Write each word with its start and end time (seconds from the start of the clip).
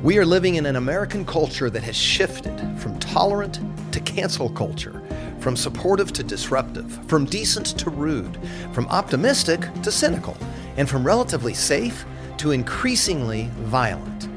We 0.00 0.16
are 0.18 0.24
living 0.24 0.54
in 0.54 0.66
an 0.66 0.76
American 0.76 1.26
culture 1.26 1.68
that 1.70 1.82
has 1.82 1.96
shifted 1.96 2.56
from 2.78 3.00
tolerant 3.00 3.60
to 3.92 3.98
cancel 3.98 4.48
culture, 4.48 5.02
from 5.40 5.56
supportive 5.56 6.12
to 6.12 6.22
disruptive, 6.22 7.04
from 7.08 7.24
decent 7.24 7.66
to 7.78 7.90
rude, 7.90 8.38
from 8.72 8.86
optimistic 8.90 9.60
to 9.82 9.90
cynical, 9.90 10.36
and 10.76 10.88
from 10.88 11.04
relatively 11.04 11.52
safe 11.52 12.04
to 12.36 12.52
increasingly 12.52 13.50
violent. 13.62 14.28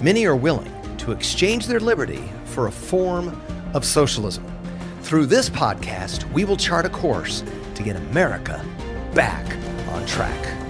Many 0.00 0.26
are 0.26 0.36
willing 0.36 0.72
to 0.98 1.10
exchange 1.10 1.66
their 1.66 1.80
liberty 1.80 2.22
for 2.44 2.68
a 2.68 2.72
form 2.72 3.42
of 3.74 3.84
socialism. 3.84 4.44
Through 5.02 5.26
this 5.26 5.50
podcast, 5.50 6.30
we 6.32 6.44
will 6.44 6.56
chart 6.56 6.86
a 6.86 6.90
course 6.90 7.42
to 7.74 7.82
get 7.82 7.96
America 7.96 8.64
back 9.12 9.44
on 9.88 10.06
track. 10.06 10.69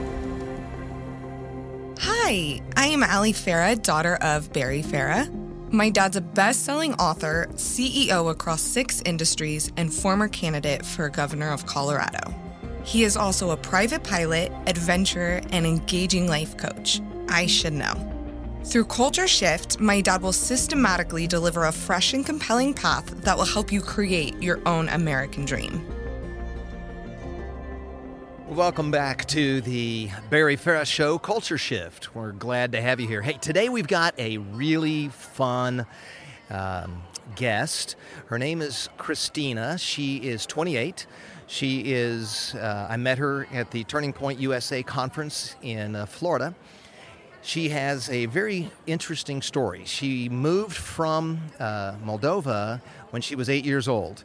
Hi, 2.31 2.61
I 2.77 2.87
am 2.87 3.03
Ali 3.03 3.33
Farah, 3.33 3.83
daughter 3.83 4.15
of 4.21 4.53
Barry 4.53 4.85
Farah. 4.85 5.29
My 5.73 5.91
dad's 5.91 6.15
a 6.15 6.21
best 6.21 6.65
selling 6.65 6.95
author, 6.95 7.48
CEO 7.55 8.30
across 8.30 8.62
six 8.62 9.02
industries, 9.05 9.73
and 9.77 9.93
former 9.93 10.29
candidate 10.29 10.87
for 10.87 11.09
governor 11.09 11.51
of 11.51 11.66
Colorado. 11.66 12.33
He 12.85 13.02
is 13.02 13.16
also 13.16 13.51
a 13.51 13.57
private 13.57 14.05
pilot, 14.05 14.52
adventurer, 14.69 15.41
and 15.51 15.66
engaging 15.66 16.29
life 16.29 16.57
coach. 16.57 17.01
I 17.29 17.47
should 17.47 17.73
know. 17.73 17.95
Through 18.62 18.85
Culture 18.85 19.27
Shift, 19.27 19.80
my 19.80 20.01
dad 20.01 20.23
will 20.23 20.33
systematically 20.33 21.27
deliver 21.27 21.65
a 21.65 21.73
fresh 21.73 22.12
and 22.12 22.24
compelling 22.24 22.74
path 22.74 23.07
that 23.24 23.37
will 23.37 23.45
help 23.45 23.73
you 23.73 23.80
create 23.80 24.41
your 24.41 24.60
own 24.66 24.88
American 24.91 25.45
dream. 25.45 25.85
Welcome 28.50 28.90
back 28.90 29.27
to 29.27 29.60
the 29.60 30.10
Barry 30.28 30.56
Farah 30.56 30.84
Show 30.84 31.18
Culture 31.18 31.56
Shift. 31.56 32.16
We're 32.16 32.32
glad 32.32 32.73
to 32.73 32.82
have 32.82 32.98
you 32.98 33.06
here. 33.06 33.23
Hey, 33.23 33.34
today 33.34 33.68
we've 33.68 33.86
got 33.86 34.12
a 34.18 34.38
really 34.38 35.06
fun 35.06 35.86
um, 36.50 37.00
guest. 37.36 37.95
Her 38.26 38.40
name 38.40 38.60
is 38.60 38.88
Kristina. 38.98 39.79
She 39.79 40.16
is 40.16 40.46
28. 40.46 41.07
She 41.46 41.92
is, 41.92 42.57
uh, 42.57 42.88
I 42.90 42.96
met 42.96 43.18
her 43.18 43.46
at 43.52 43.70
the 43.70 43.84
Turning 43.84 44.12
Point 44.12 44.40
USA 44.40 44.82
conference 44.82 45.54
in 45.62 45.95
uh, 45.95 46.07
Florida. 46.07 46.52
She 47.42 47.68
has 47.68 48.10
a 48.10 48.26
very 48.26 48.68
interesting 48.85 49.42
story. 49.42 49.85
She 49.85 50.29
moved 50.29 50.76
from 50.76 51.38
uh, 51.60 51.92
Moldova 52.04 52.80
when 53.10 53.23
she 53.23 53.37
was 53.37 53.48
eight 53.48 53.64
years 53.64 53.87
old. 53.87 54.24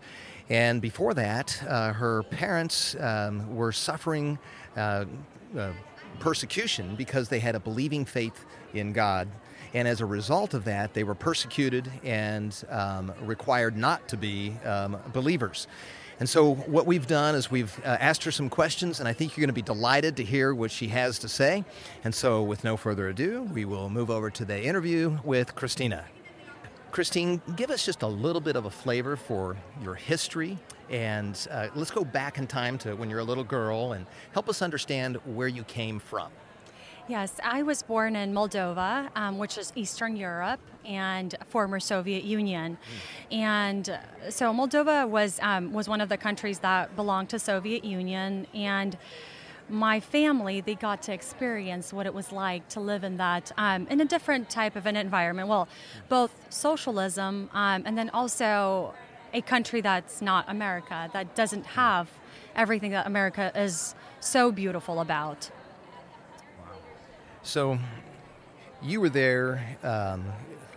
And 0.50 0.82
before 0.82 1.14
that, 1.16 1.62
uh, 1.68 1.94
her 1.94 2.24
parents 2.24 2.96
um, 3.00 3.56
were 3.56 3.72
suffering 3.72 4.38
uh, 4.78 5.06
uh, 5.58 5.72
persecution 6.20 6.96
because 6.96 7.30
they 7.30 7.40
had 7.40 7.56
a 7.56 7.60
believing 7.60 8.06
faith 8.06 8.46
in 8.74 8.94
God. 8.94 9.28
And 9.74 9.88
as 9.88 10.02
a 10.02 10.06
result 10.06 10.54
of 10.54 10.66
that, 10.66 10.94
they 10.94 11.04
were 11.04 11.16
persecuted 11.16 11.92
and 12.04 12.56
um, 12.70 13.12
required 13.22 13.76
not 13.76 14.08
to 14.10 14.18
be 14.18 14.56
um, 14.64 14.98
believers. 15.12 15.68
And 16.18 16.30
so, 16.30 16.56
what 16.56 16.86
we've 16.86 17.08
done 17.08 17.36
is 17.36 17.52
we've 17.52 17.78
uh, 17.80 17.98
asked 18.00 18.24
her 18.24 18.32
some 18.32 18.50
questions, 18.50 19.02
and 19.02 19.10
I 19.10 19.12
think 19.12 19.36
you're 19.36 19.42
going 19.42 19.50
to 19.50 19.54
be 19.54 19.62
delighted 19.62 20.16
to 20.18 20.24
hear 20.24 20.56
what 20.56 20.72
she 20.72 20.88
has 20.88 21.20
to 21.20 21.28
say. 21.28 21.66
And 22.06 22.16
so, 22.16 22.42
with 22.42 22.64
no 22.64 22.78
further 22.78 23.10
ado, 23.10 23.42
we 23.52 23.66
will 23.66 23.90
move 23.90 24.10
over 24.10 24.30
to 24.30 24.46
the 24.46 24.64
interview 24.64 25.18
with 25.26 25.56
Kristina. 25.56 26.04
Christine, 26.96 27.42
give 27.58 27.72
us 27.72 27.86
just 27.86 28.04
a 28.04 28.08
little 28.08 28.40
bit 28.40 28.56
of 28.56 28.64
a 28.64 28.70
flavor 28.70 29.18
for 29.18 29.58
your 29.84 29.96
history, 29.96 30.58
and 30.90 31.46
uh, 31.52 31.68
let's 31.76 31.92
go 31.92 32.06
back 32.06 32.38
in 32.38 32.48
time 32.48 32.78
to 32.78 32.96
when 32.96 33.10
you're 33.10 33.20
a 33.20 33.24
little 33.26 33.44
girl 33.44 33.92
and 33.92 34.06
help 34.32 34.48
us 34.48 34.62
understand 34.62 35.18
where 35.26 35.50
you 35.50 35.66
came 35.66 36.00
from. 36.00 36.32
Yes, 37.10 37.34
I 37.44 37.64
was 37.64 37.84
born 37.84 38.16
in 38.16 38.34
Moldova, 38.34 39.10
um, 39.14 39.38
which 39.38 39.58
is 39.58 39.74
Eastern 39.76 40.16
Europe 40.16 40.62
and 40.86 41.36
former 41.50 41.82
Soviet 41.82 42.24
Union, 42.24 42.78
mm. 42.78 43.36
and 43.36 43.90
uh, 43.90 44.32
so 44.32 44.54
Moldova 44.54 45.06
was 45.06 45.38
um, 45.42 45.74
was 45.74 45.90
one 45.90 46.00
of 46.00 46.08
the 46.08 46.18
countries 46.18 46.60
that 46.60 46.96
belonged 46.96 47.28
to 47.28 47.40
Soviet 47.40 47.84
Union 47.84 48.48
and 48.54 48.98
my 49.70 50.00
family 50.00 50.62
they 50.62 50.76
got 50.76 51.02
to 51.02 51.14
experience 51.14 51.92
what 51.92 52.06
it 52.06 52.14
was 52.14 52.32
like 52.32 52.68
to 52.70 52.80
live 52.80 53.04
in 53.04 53.18
that 53.18 53.52
um, 53.58 53.88
in 53.90 54.00
a 54.02 54.06
different 54.06 54.50
type 54.50 54.76
of 54.76 54.86
an 54.86 54.96
environment 54.96 55.48
well 55.48 55.68
both 56.10 56.32
socialism 56.50 57.50
um, 57.54 57.84
and 57.86 57.98
then 57.98 58.10
also 58.12 58.94
a 59.34 59.42
country 59.42 59.82
that's 59.82 60.22
not 60.22 60.46
america 60.48 61.10
that 61.14 61.36
doesn't 61.36 61.66
have 61.66 62.10
everything 62.56 62.92
that 62.92 63.08
america 63.08 63.52
is 63.56 63.96
so 64.20 64.52
beautiful 64.52 65.00
about 65.00 65.50
Wow. 66.60 66.76
so 67.44 67.80
you 68.82 69.02
were 69.02 69.10
there 69.10 69.78
um, 69.84 70.24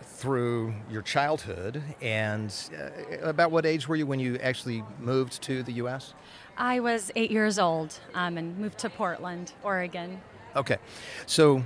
through 0.01 0.73
your 0.91 1.01
childhood 1.01 1.81
and 2.01 2.53
uh, 2.77 3.17
about 3.29 3.51
what 3.51 3.65
age 3.65 3.87
were 3.87 3.95
you 3.95 4.05
when 4.05 4.19
you 4.19 4.37
actually 4.37 4.83
moved 4.99 5.41
to 5.43 5.63
the 5.63 5.73
us 5.73 6.13
I 6.59 6.81
was 6.81 7.09
eight 7.15 7.31
years 7.31 7.57
old 7.57 7.97
um, 8.13 8.37
and 8.37 8.57
moved 8.57 8.77
to 8.79 8.89
Portland, 8.89 9.53
Oregon. 9.63 10.19
Okay. 10.55 10.77
So 11.25 11.63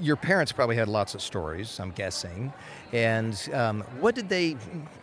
your 0.00 0.16
parents 0.16 0.50
probably 0.50 0.74
had 0.74 0.88
lots 0.88 1.14
of 1.14 1.22
stories, 1.22 1.78
I'm 1.78 1.92
guessing. 1.92 2.52
And 2.92 3.38
um, 3.52 3.82
what 4.00 4.16
did 4.16 4.28
they 4.28 4.56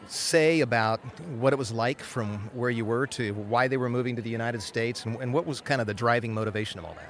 say 0.07 0.59
about 0.59 0.99
what 1.39 1.53
it 1.53 1.55
was 1.55 1.71
like 1.71 2.01
from 2.01 2.49
where 2.53 2.69
you 2.69 2.83
were 2.83 3.07
to 3.07 3.33
why 3.33 3.69
they 3.69 3.77
were 3.77 3.89
moving 3.89 4.17
to 4.17 4.21
the 4.21 4.29
United 4.29 4.61
States? 4.61 5.05
And, 5.05 5.15
and 5.21 5.33
what 5.33 5.45
was 5.45 5.61
kind 5.61 5.79
of 5.79 5.87
the 5.87 5.93
driving 5.93 6.33
motivation 6.33 6.79
of 6.79 6.85
all 6.85 6.95
that? 6.95 7.09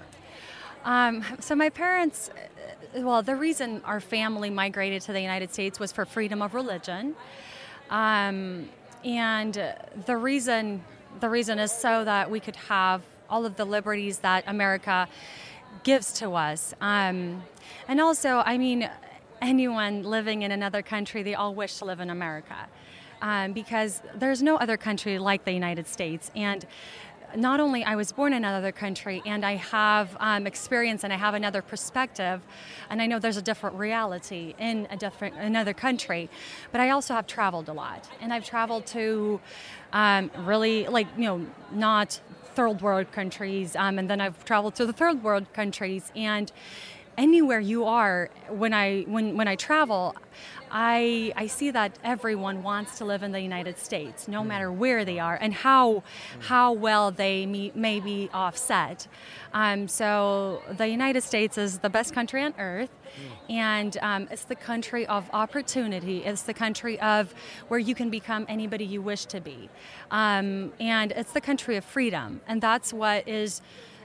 Um, 0.83 1.23
so 1.39 1.55
my 1.55 1.69
parents, 1.69 2.29
uh, 2.29 3.01
well, 3.01 3.23
the 3.23 3.35
reason 3.35 3.81
our 3.85 3.99
family 3.99 4.49
migrated 4.49 5.01
to 5.03 5.13
the 5.13 5.21
United 5.21 5.53
States 5.53 5.79
was 5.79 5.91
for 5.91 6.05
freedom 6.05 6.41
of 6.41 6.53
religion. 6.53 7.15
Um, 7.89 8.69
and 9.03 9.73
the 10.05 10.17
reason 10.17 10.83
the 11.19 11.29
reason 11.29 11.59
is 11.59 11.71
so 11.71 12.03
that 12.05 12.31
we 12.31 12.39
could 12.39 12.55
have 12.55 13.01
all 13.29 13.45
of 13.45 13.55
the 13.55 13.65
liberties 13.65 14.19
that 14.19 14.43
America 14.47 15.07
gives 15.83 16.13
to 16.13 16.33
us. 16.33 16.73
Um, 16.81 17.43
and 17.87 18.01
also, 18.01 18.43
I 18.45 18.57
mean, 18.57 18.89
anyone 19.41 20.03
living 20.03 20.41
in 20.41 20.51
another 20.51 20.81
country, 20.81 21.23
they 21.23 21.35
all 21.35 21.55
wish 21.55 21.77
to 21.77 21.85
live 21.85 21.99
in 21.99 22.09
America. 22.09 22.67
Um, 23.21 23.53
because 23.53 24.01
there's 24.15 24.41
no 24.41 24.57
other 24.57 24.77
country 24.77 25.19
like 25.19 25.45
the 25.45 25.51
United 25.51 25.87
States. 25.87 26.31
And 26.35 26.65
not 27.35 27.59
only 27.59 27.83
I 27.83 27.95
was 27.95 28.11
born 28.11 28.33
in 28.33 28.43
another 28.43 28.71
country 28.71 29.21
and 29.25 29.45
I 29.45 29.55
have 29.55 30.15
um, 30.19 30.47
experience 30.47 31.03
and 31.03 31.13
I 31.13 31.17
have 31.17 31.33
another 31.33 31.61
perspective, 31.61 32.41
and 32.89 33.01
I 33.01 33.07
know 33.07 33.19
there's 33.19 33.37
a 33.37 33.41
different 33.41 33.77
reality 33.77 34.55
in 34.59 34.87
a 34.89 34.97
different 34.97 35.35
another 35.35 35.73
country, 35.73 36.29
but 36.71 36.81
I 36.81 36.89
also 36.89 37.13
have 37.13 37.27
traveled 37.27 37.69
a 37.69 37.73
lot, 37.73 38.09
and 38.21 38.33
I've 38.33 38.45
traveled 38.45 38.85
to 38.87 39.39
um, 39.93 40.31
really 40.39 40.87
like 40.87 41.07
you 41.17 41.25
know 41.25 41.45
not 41.71 42.19
third 42.53 42.81
world 42.81 43.11
countries, 43.11 43.75
um, 43.75 43.97
and 43.99 44.09
then 44.09 44.21
I've 44.21 44.43
traveled 44.45 44.75
to 44.75 44.85
the 44.85 44.93
third 44.93 45.23
world 45.23 45.51
countries. 45.53 46.11
And 46.15 46.51
anywhere 47.17 47.59
you 47.59 47.85
are 47.85 48.29
when 48.49 48.73
I 48.73 49.01
when 49.03 49.37
when 49.37 49.47
I 49.47 49.55
travel, 49.55 50.15
I 50.71 51.33
I 51.35 51.47
see 51.47 51.71
that 51.71 51.97
everyone 52.03 52.63
wants 52.63 52.97
to 52.99 53.05
live 53.05 53.23
in 53.23 53.31
the 53.31 53.41
United 53.41 53.77
States, 53.77 54.27
no 54.27 54.43
matter 54.43 54.71
where 54.71 55.03
they 55.03 55.19
are 55.19 55.37
and 55.39 55.53
how 55.53 56.03
how 56.39 56.71
well 56.71 57.11
they 57.11 57.45
may, 57.45 57.71
may 57.75 57.99
be 57.99 58.29
offset. 58.33 59.07
Um, 59.53 59.87
so 59.87 60.61
the 60.77 60.87
United 60.87 61.21
States 61.21 61.57
is 61.57 61.79
the 61.79 61.89
best 61.89 62.13
country 62.13 62.41
on 62.41 62.53
earth, 62.57 62.91
and 63.49 63.97
um, 64.01 64.27
it's 64.31 64.45
the 64.45 64.55
country 64.55 65.05
of 65.07 65.29
opportunity. 65.33 66.23
It's 66.23 66.43
the 66.43 66.53
country 66.53 66.99
of 67.01 67.33
where 67.67 67.79
you 67.79 67.93
can 67.93 68.09
become 68.09 68.45
anybody 68.47 68.85
you 68.85 69.01
wish 69.01 69.25
to 69.25 69.41
be, 69.41 69.69
um, 70.09 70.71
and 70.79 71.11
it's 71.11 71.33
the 71.33 71.41
country 71.41 71.75
of 71.75 71.83
freedom, 71.83 72.41
and 72.47 72.61
that's 72.61 72.93
what 72.93 73.27
is. 73.27 73.61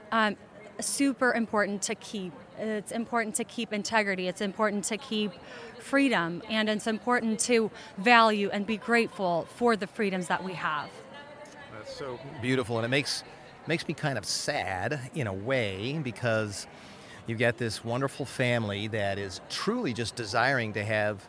Um, 0.09 0.37
super 0.79 1.33
important 1.33 1.81
to 1.83 1.95
keep 1.95 2.33
it's 2.59 2.91
important 2.91 3.35
to 3.35 3.43
keep 3.43 3.71
integrity. 3.71 4.27
It's 4.27 4.41
important 4.41 4.83
to 4.85 4.97
keep 4.97 5.31
freedom. 5.79 6.41
And 6.49 6.69
it's 6.69 6.87
important 6.87 7.39
to 7.41 7.69
value 7.97 8.49
and 8.51 8.65
be 8.65 8.77
grateful 8.77 9.47
for 9.55 9.75
the 9.75 9.87
freedoms 9.87 10.27
that 10.27 10.43
we 10.43 10.53
have. 10.53 10.89
That's 11.77 11.95
so 11.95 12.19
beautiful. 12.41 12.77
And 12.77 12.85
it 12.85 12.89
makes, 12.89 13.23
makes 13.67 13.87
me 13.87 13.93
kind 13.93 14.17
of 14.17 14.25
sad 14.25 15.11
in 15.13 15.27
a 15.27 15.33
way 15.33 15.99
because 16.03 16.67
you've 17.27 17.39
got 17.39 17.57
this 17.57 17.83
wonderful 17.85 18.25
family 18.25 18.87
that 18.87 19.19
is 19.19 19.41
truly 19.49 19.93
just 19.93 20.15
desiring 20.15 20.73
to 20.73 20.83
have 20.83 21.27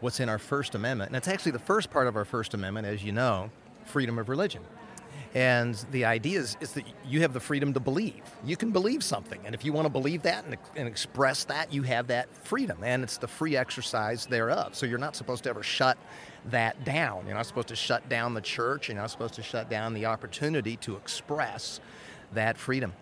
what's 0.00 0.20
in 0.20 0.28
our 0.28 0.38
First 0.38 0.74
Amendment. 0.74 1.08
And 1.08 1.16
it's 1.16 1.28
actually 1.28 1.52
the 1.52 1.58
first 1.58 1.90
part 1.90 2.06
of 2.06 2.16
our 2.16 2.24
First 2.26 2.52
Amendment, 2.52 2.86
as 2.86 3.02
you 3.02 3.12
know 3.12 3.50
freedom 3.86 4.18
of 4.18 4.28
religion. 4.28 4.62
And 5.34 5.74
the 5.90 6.04
idea 6.04 6.38
is, 6.38 6.56
is 6.60 6.72
that 6.72 6.84
you 7.04 7.22
have 7.22 7.32
the 7.32 7.40
freedom 7.40 7.72
to 7.74 7.80
believe. 7.80 8.22
You 8.44 8.56
can 8.56 8.70
believe 8.70 9.02
something. 9.02 9.40
And 9.44 9.52
if 9.52 9.64
you 9.64 9.72
want 9.72 9.86
to 9.86 9.90
believe 9.90 10.22
that 10.22 10.44
and, 10.44 10.56
and 10.76 10.86
express 10.86 11.42
that, 11.44 11.72
you 11.72 11.82
have 11.82 12.06
that 12.06 12.32
freedom. 12.44 12.78
And 12.84 13.02
it's 13.02 13.18
the 13.18 13.26
free 13.26 13.56
exercise 13.56 14.26
thereof. 14.26 14.76
So 14.76 14.86
you're 14.86 14.98
not 14.98 15.16
supposed 15.16 15.42
to 15.44 15.50
ever 15.50 15.64
shut 15.64 15.98
that 16.50 16.84
down. 16.84 17.26
You're 17.26 17.36
not 17.36 17.46
supposed 17.46 17.68
to 17.68 17.76
shut 17.76 18.08
down 18.08 18.34
the 18.34 18.40
church. 18.40 18.88
You're 18.88 18.96
not 18.96 19.10
supposed 19.10 19.34
to 19.34 19.42
shut 19.42 19.68
down 19.68 19.92
the 19.92 20.06
opportunity 20.06 20.76
to 20.78 20.94
express 20.94 21.80
that 22.32 22.56
freedom. 22.56 22.92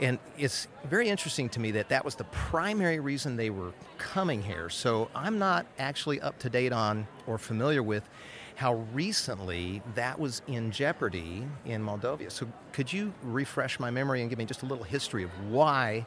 And 0.00 0.18
it's 0.36 0.66
very 0.84 1.08
interesting 1.08 1.48
to 1.50 1.60
me 1.60 1.70
that 1.72 1.90
that 1.90 2.04
was 2.04 2.16
the 2.16 2.24
primary 2.24 2.98
reason 2.98 3.36
they 3.36 3.50
were 3.50 3.72
coming 3.98 4.42
here. 4.42 4.68
So 4.68 5.08
I'm 5.14 5.38
not 5.38 5.66
actually 5.78 6.20
up 6.20 6.40
to 6.40 6.50
date 6.50 6.72
on 6.72 7.06
or 7.28 7.38
familiar 7.38 7.84
with 7.84 8.08
how 8.54 8.74
recently 8.92 9.82
that 9.94 10.18
was 10.18 10.42
in 10.46 10.70
jeopardy 10.70 11.44
in 11.64 11.82
Moldova. 11.82 12.30
So 12.30 12.46
could 12.72 12.92
you 12.92 13.12
refresh 13.22 13.80
my 13.80 13.90
memory 13.90 14.20
and 14.20 14.30
give 14.30 14.38
me 14.38 14.44
just 14.44 14.62
a 14.62 14.66
little 14.66 14.84
history 14.84 15.24
of 15.24 15.30
why 15.48 16.06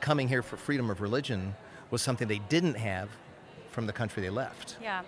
coming 0.00 0.28
here 0.28 0.42
for 0.42 0.56
freedom 0.56 0.90
of 0.90 1.00
religion 1.00 1.54
was 1.90 2.02
something 2.02 2.28
they 2.28 2.40
didn't 2.48 2.74
have 2.74 3.08
from 3.70 3.86
the 3.86 3.92
country 3.92 4.22
they 4.22 4.30
left? 4.30 4.76
Yeah. 4.80 5.02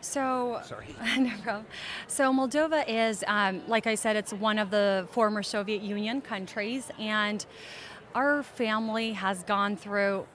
So, 0.00 0.60
Sorry. 0.64 0.86
no 1.18 1.32
problem. 1.42 1.66
So, 2.06 2.32
Moldova 2.32 2.84
is, 2.88 3.24
um, 3.26 3.62
like 3.68 3.86
I 3.86 3.94
said, 3.94 4.16
it's 4.16 4.32
one 4.32 4.58
of 4.58 4.70
the 4.70 5.06
former 5.10 5.42
Soviet 5.42 5.82
Union 5.82 6.20
countries, 6.20 6.90
and 6.98 7.44
our 8.14 8.42
family 8.42 9.12
has 9.12 9.42
gone 9.44 9.76
through 9.76 10.26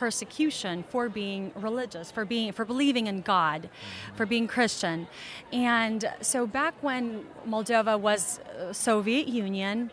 persecution 0.00 0.82
for 0.88 1.10
being 1.10 1.52
religious, 1.54 2.10
for 2.10 2.24
being 2.24 2.52
for 2.52 2.64
believing 2.64 3.06
in 3.06 3.20
God, 3.20 3.68
for 4.16 4.24
being 4.24 4.46
Christian. 4.56 5.06
And 5.52 6.00
so 6.22 6.46
back 6.46 6.74
when 6.80 7.02
Moldova 7.46 8.00
was 8.00 8.40
uh, 8.40 8.72
Soviet 8.72 9.28
Union, 9.28 9.90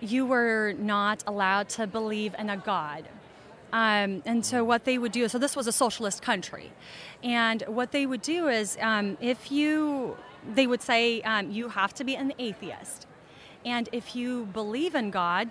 you 0.00 0.24
were 0.24 0.74
not 0.94 1.18
allowed 1.26 1.68
to 1.78 1.86
believe 1.86 2.32
in 2.38 2.48
a 2.48 2.56
God. 2.56 3.02
Um, 3.72 4.22
and 4.24 4.40
so 4.50 4.64
what 4.64 4.82
they 4.88 4.96
would 4.96 5.12
do, 5.12 5.28
so 5.28 5.38
this 5.38 5.54
was 5.54 5.66
a 5.66 5.76
socialist 5.84 6.22
country, 6.22 6.72
and 7.22 7.62
what 7.78 7.88
they 7.92 8.06
would 8.06 8.22
do 8.22 8.48
is 8.48 8.78
um, 8.80 9.18
if 9.20 9.50
you, 9.52 10.16
they 10.54 10.66
would 10.66 10.82
say 10.90 11.20
um, 11.22 11.50
you 11.50 11.68
have 11.68 11.92
to 11.94 12.04
be 12.04 12.14
an 12.16 12.32
atheist, 12.38 13.06
and 13.64 13.84
if 13.92 14.06
you 14.16 14.46
believe 14.60 14.94
in 14.94 15.10
God, 15.10 15.46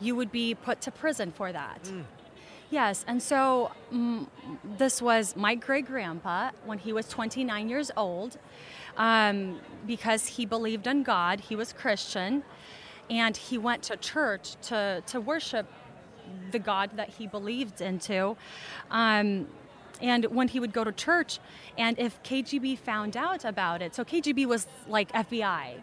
you 0.00 0.14
would 0.18 0.32
be 0.32 0.54
put 0.54 0.80
to 0.86 0.90
prison 0.90 1.32
for 1.38 1.52
that. 1.52 1.82
Mm. 1.84 2.04
Yes, 2.70 3.04
and 3.06 3.22
so 3.22 3.70
mm, 3.92 4.26
this 4.76 5.00
was 5.00 5.36
my 5.36 5.54
great 5.54 5.86
grandpa 5.86 6.50
when 6.64 6.78
he 6.78 6.92
was 6.92 7.08
29 7.08 7.68
years 7.68 7.92
old 7.96 8.38
um, 8.96 9.60
because 9.86 10.26
he 10.26 10.46
believed 10.46 10.86
in 10.86 11.04
God, 11.04 11.40
he 11.40 11.54
was 11.54 11.72
Christian, 11.72 12.42
and 13.08 13.36
he 13.36 13.56
went 13.56 13.84
to 13.84 13.96
church 13.96 14.56
to, 14.62 15.02
to 15.06 15.20
worship 15.20 15.70
the 16.50 16.58
God 16.58 16.90
that 16.96 17.10
he 17.10 17.28
believed 17.28 17.80
into. 17.80 18.36
Um, 18.90 19.46
and 20.00 20.24
when 20.26 20.48
he 20.48 20.58
would 20.58 20.72
go 20.72 20.82
to 20.82 20.92
church, 20.92 21.38
and 21.78 21.98
if 21.98 22.20
KGB 22.22 22.78
found 22.78 23.16
out 23.16 23.44
about 23.44 23.80
it, 23.80 23.94
so 23.94 24.04
KGB 24.04 24.46
was 24.46 24.66
like 24.88 25.12
FBI. 25.12 25.82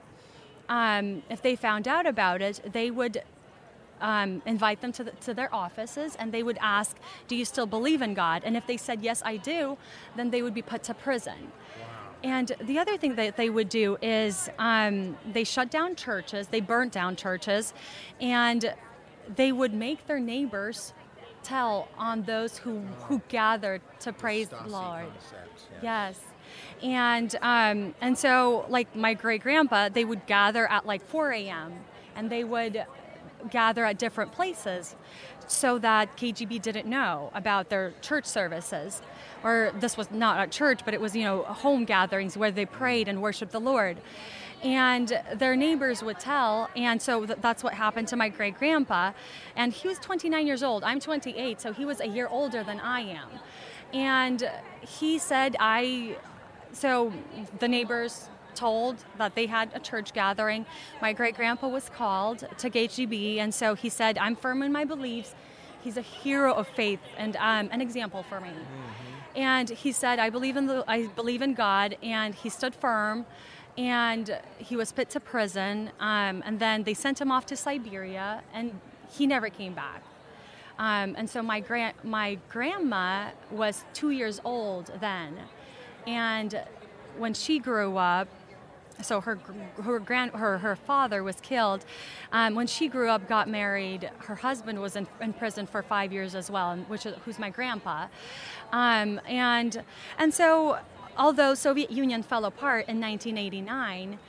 Um, 0.70 1.24
if 1.30 1.42
they 1.42 1.56
found 1.56 1.88
out 1.88 2.06
about 2.06 2.42
it, 2.42 2.62
they 2.72 2.92
would 2.92 3.24
um, 4.02 4.42
invite 4.46 4.82
them 4.82 4.92
to, 4.94 5.04
the, 5.06 5.12
to 5.12 5.34
their 5.34 5.54
offices 5.54 6.16
and 6.18 6.32
they 6.32 6.44
would 6.44 6.58
ask, 6.62 6.98
Do 7.28 7.36
you 7.36 7.46
still 7.46 7.66
believe 7.66 8.02
in 8.02 8.14
God? 8.14 8.44
And 8.46 8.58
if 8.58 8.68
they 8.68 8.78
said, 8.78 9.02
Yes, 9.02 9.22
I 9.26 9.38
do, 9.38 9.78
then 10.16 10.30
they 10.30 10.42
would 10.42 10.54
be 10.54 10.62
put 10.62 10.84
to 10.84 10.94
prison. 10.94 11.52
And 12.24 12.54
the 12.62 12.80
other 12.80 12.98
thing 12.98 13.16
that 13.16 13.36
they 13.36 13.50
would 13.50 13.68
do 13.68 13.98
is 14.02 14.50
um, 14.58 15.18
they 15.34 15.44
shut 15.44 15.70
down 15.70 15.96
churches, 15.96 16.48
they 16.48 16.62
burnt 16.62 16.94
down 16.94 17.18
churches, 17.18 17.74
and 18.22 18.74
they 19.36 19.52
would 19.52 19.74
make 19.74 20.08
their 20.08 20.20
neighbors 20.20 20.94
tell 21.44 21.90
on 21.98 22.24
those 22.24 22.58
who, 22.58 22.80
who 23.08 23.22
gathered 23.28 23.82
to 24.00 24.14
praise 24.14 24.48
the 24.48 24.64
Lord. 24.68 25.06
Yes. 25.82 26.20
And 26.82 27.36
um, 27.42 27.96
and 28.02 28.18
so, 28.18 28.66
like 28.70 28.96
my 28.96 29.14
great 29.14 29.42
grandpa, 29.42 29.90
they 29.90 30.06
would 30.06 30.26
gather 30.26 30.70
at 30.70 30.86
like 30.86 31.06
4 31.06 31.32
a.m. 31.32 31.74
and 32.16 32.30
they 32.30 32.44
would 32.44 32.86
gather 33.50 33.86
at 33.86 33.98
different 33.98 34.32
places 34.32 34.96
so 35.48 35.78
that 35.80 36.16
KGB 36.18 36.62
didn't 36.62 36.88
know 36.88 37.32
about 37.34 37.70
their 37.70 37.94
church 38.02 38.26
services. 38.26 39.02
Or 39.44 39.74
this 39.80 39.98
was 39.98 40.10
not 40.12 40.46
a 40.46 40.50
church, 40.50 40.82
but 40.86 40.94
it 40.94 41.02
was, 41.02 41.16
you 41.16 41.24
know, 41.24 41.44
home 41.44 41.86
gatherings 41.86 42.38
where 42.38 42.52
they 42.52 42.66
prayed 42.66 43.08
and 43.08 43.22
worshiped 43.22 43.52
the 43.52 43.60
Lord. 43.60 43.98
And 44.64 45.22
their 45.36 45.58
neighbors 45.58 46.02
would 46.02 46.20
tell, 46.20 46.70
and 46.74 47.02
so 47.02 47.26
th- 47.26 47.40
that's 47.42 47.64
what 47.64 47.74
happened 47.74 48.08
to 48.10 48.16
my 48.16 48.30
great 48.30 48.58
grandpa. 48.58 49.12
And 49.58 49.74
he 49.74 49.90
was 49.90 50.00
29 50.00 50.48
years 50.48 50.64
old. 50.64 50.86
I'm 50.86 51.02
28, 51.02 51.60
so 51.60 51.74
he 51.74 51.84
was 51.84 52.00
a 52.00 52.08
year 52.08 52.28
older 52.28 52.64
than 52.64 52.80
I 52.80 53.02
am. 53.02 53.28
And 53.92 54.50
he 54.80 55.20
said, 55.20 55.58
I, 55.60 56.16
so 56.72 57.12
the 57.60 57.68
neighbors 57.68 58.30
told 58.56 59.04
that 59.18 59.36
they 59.36 59.46
had 59.46 59.70
a 59.74 59.80
church 59.80 60.14
gathering. 60.14 60.66
My 61.02 61.14
great 61.14 61.36
grandpa 61.36 61.68
was 61.68 61.90
called 61.90 62.40
to 62.58 62.70
KGB, 62.70 63.38
and 63.38 63.54
so 63.54 63.76
he 63.76 63.90
said, 63.90 64.18
I'm 64.18 64.36
firm 64.36 64.62
in 64.64 64.72
my 64.72 64.86
beliefs. 64.86 65.36
He's 65.82 65.98
a 65.98 66.02
hero 66.02 66.54
of 66.54 66.68
faith 66.68 67.00
and 67.18 67.36
um, 67.38 67.70
an 67.72 67.82
example 67.82 68.24
for 68.24 68.40
me. 68.40 68.50
Mm-hmm. 68.50 69.38
And 69.38 69.70
he 69.70 69.92
said, 69.92 70.20
I 70.20 70.30
believe 70.30 70.56
in 70.58 70.68
the, 70.68 70.84
I 70.88 71.08
believe 71.08 71.42
in 71.42 71.54
God, 71.54 71.98
and 72.02 72.36
he 72.36 72.50
stood 72.50 72.76
firm. 72.76 73.26
And 73.76 74.40
he 74.60 74.76
was 74.76 74.92
put 74.92 75.10
to 75.10 75.20
prison, 75.20 75.90
um, 76.00 76.44
and 76.46 76.60
then 76.60 76.84
they 76.84 76.94
sent 76.94 77.20
him 77.20 77.32
off 77.32 77.48
to 77.48 77.56
Siberia, 77.56 78.44
and 78.54 78.80
he 79.10 79.26
never 79.26 79.50
came 79.50 79.74
back. 79.74 80.04
Um, 80.78 81.16
and 81.18 81.30
so 81.30 81.42
my 81.42 81.60
grand 81.60 81.96
my 82.04 82.38
grandma 82.50 83.30
was 83.52 83.84
two 83.94 84.10
years 84.12 84.40
old 84.44 84.92
then, 85.00 85.38
and 86.08 86.64
when 87.18 87.34
she 87.34 87.60
grew 87.60 87.98
up, 87.98 88.28
so 89.02 89.22
her 89.22 89.36
her 89.82 90.00
grand 90.00 90.32
her 90.32 90.58
her 90.60 90.76
father 90.76 91.24
was 91.24 91.40
killed. 91.42 91.86
Um, 92.32 92.56
when 92.56 92.68
she 92.68 92.88
grew 92.88 93.10
up 93.10 93.28
got 93.28 93.50
married 93.50 94.10
her 94.20 94.36
husband 94.36 94.80
was 94.80 94.96
in, 94.96 95.08
in 95.22 95.34
prison 95.34 95.66
for 95.66 95.82
five 95.82 96.14
years 96.14 96.36
as 96.36 96.50
well 96.52 96.76
which 96.88 97.06
is 97.06 97.16
who's 97.26 97.40
my 97.40 97.50
grandpa. 97.50 98.08
Um, 98.72 99.20
and 99.28 99.84
and 100.18 100.34
so 100.34 100.80
although 101.18 101.54
soviet 101.54 101.92
union 101.92 102.24
fell 102.24 102.46
apart 102.46 102.88
in 102.88 103.00
1989 103.00 104.20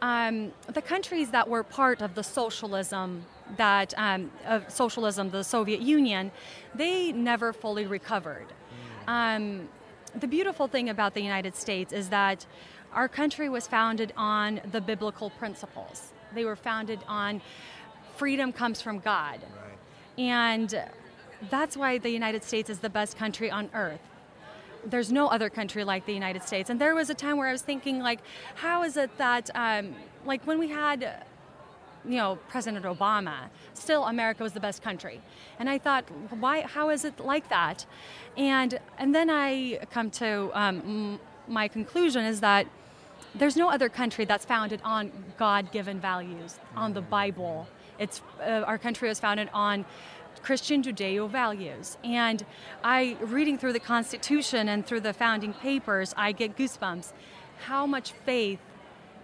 um, 0.00 0.52
the 0.66 0.82
countries 0.82 1.30
that 1.30 1.48
were 1.48 1.62
part 1.62 2.02
of 2.02 2.14
the 2.14 2.24
socialism 2.24 3.24
that 3.56 3.94
um, 3.96 4.30
of 4.46 4.68
socialism 4.70 5.30
the 5.30 5.44
soviet 5.44 5.80
union 5.80 6.30
they 6.74 7.12
never 7.12 7.52
fully 7.52 7.86
recovered. 7.86 8.46
Um, 9.06 9.68
the 10.14 10.26
beautiful 10.26 10.66
thing 10.66 10.88
about 10.90 11.14
the 11.14 11.22
united 11.22 11.54
states 11.54 11.92
is 11.92 12.08
that 12.08 12.46
our 12.94 13.08
country 13.08 13.48
was 13.48 13.66
founded 13.66 14.12
on 14.16 14.60
the 14.70 14.80
biblical 14.80 15.30
principles. 15.30 16.12
They 16.34 16.44
were 16.44 16.56
founded 16.56 17.00
on 17.08 17.40
freedom 18.16 18.52
comes 18.52 18.80
from 18.80 18.98
God. 18.98 19.40
Right. 19.40 20.22
And 20.22 20.82
that's 21.50 21.76
why 21.76 21.98
the 21.98 22.10
United 22.10 22.44
States 22.44 22.70
is 22.70 22.78
the 22.78 22.90
best 22.90 23.16
country 23.16 23.50
on 23.50 23.70
earth. 23.74 24.00
There's 24.84 25.12
no 25.12 25.28
other 25.28 25.48
country 25.48 25.84
like 25.84 26.06
the 26.06 26.12
United 26.12 26.42
States. 26.42 26.68
And 26.70 26.80
there 26.80 26.94
was 26.94 27.08
a 27.08 27.14
time 27.14 27.36
where 27.36 27.48
I 27.48 27.52
was 27.52 27.62
thinking, 27.62 28.00
like, 28.00 28.20
how 28.56 28.82
is 28.82 28.96
it 28.96 29.16
that, 29.18 29.48
um, 29.54 29.94
like, 30.24 30.44
when 30.46 30.58
we 30.58 30.68
had 30.68 31.24
you 32.04 32.16
know 32.16 32.38
President 32.48 32.84
Obama, 32.84 33.48
still 33.74 34.04
America 34.04 34.42
was 34.42 34.52
the 34.52 34.60
best 34.60 34.82
country. 34.82 35.20
And 35.58 35.70
I 35.70 35.78
thought, 35.78 36.04
why? 36.30 36.62
How 36.62 36.90
is 36.90 37.04
it 37.04 37.20
like 37.20 37.48
that? 37.48 37.86
And 38.36 38.78
and 38.98 39.14
then 39.14 39.30
I 39.30 39.80
come 39.90 40.10
to 40.12 40.50
um, 40.52 41.20
my 41.48 41.68
conclusion 41.68 42.24
is 42.24 42.40
that 42.40 42.66
there's 43.34 43.56
no 43.56 43.70
other 43.70 43.88
country 43.88 44.24
that's 44.24 44.44
founded 44.44 44.80
on 44.84 45.10
God-given 45.38 46.00
values, 46.00 46.58
on 46.76 46.92
the 46.92 47.00
Bible. 47.00 47.66
It's 47.98 48.20
uh, 48.40 48.64
our 48.66 48.78
country 48.78 49.08
was 49.08 49.20
founded 49.20 49.48
on 49.52 49.84
Christian 50.42 50.82
Judeo 50.82 51.28
values. 51.28 51.96
And 52.04 52.44
I 52.82 53.16
reading 53.20 53.58
through 53.58 53.74
the 53.74 53.80
Constitution 53.80 54.68
and 54.68 54.84
through 54.84 55.00
the 55.00 55.12
founding 55.12 55.54
papers, 55.54 56.14
I 56.16 56.32
get 56.32 56.56
goosebumps. 56.56 57.12
How 57.66 57.86
much 57.86 58.12
faith 58.12 58.58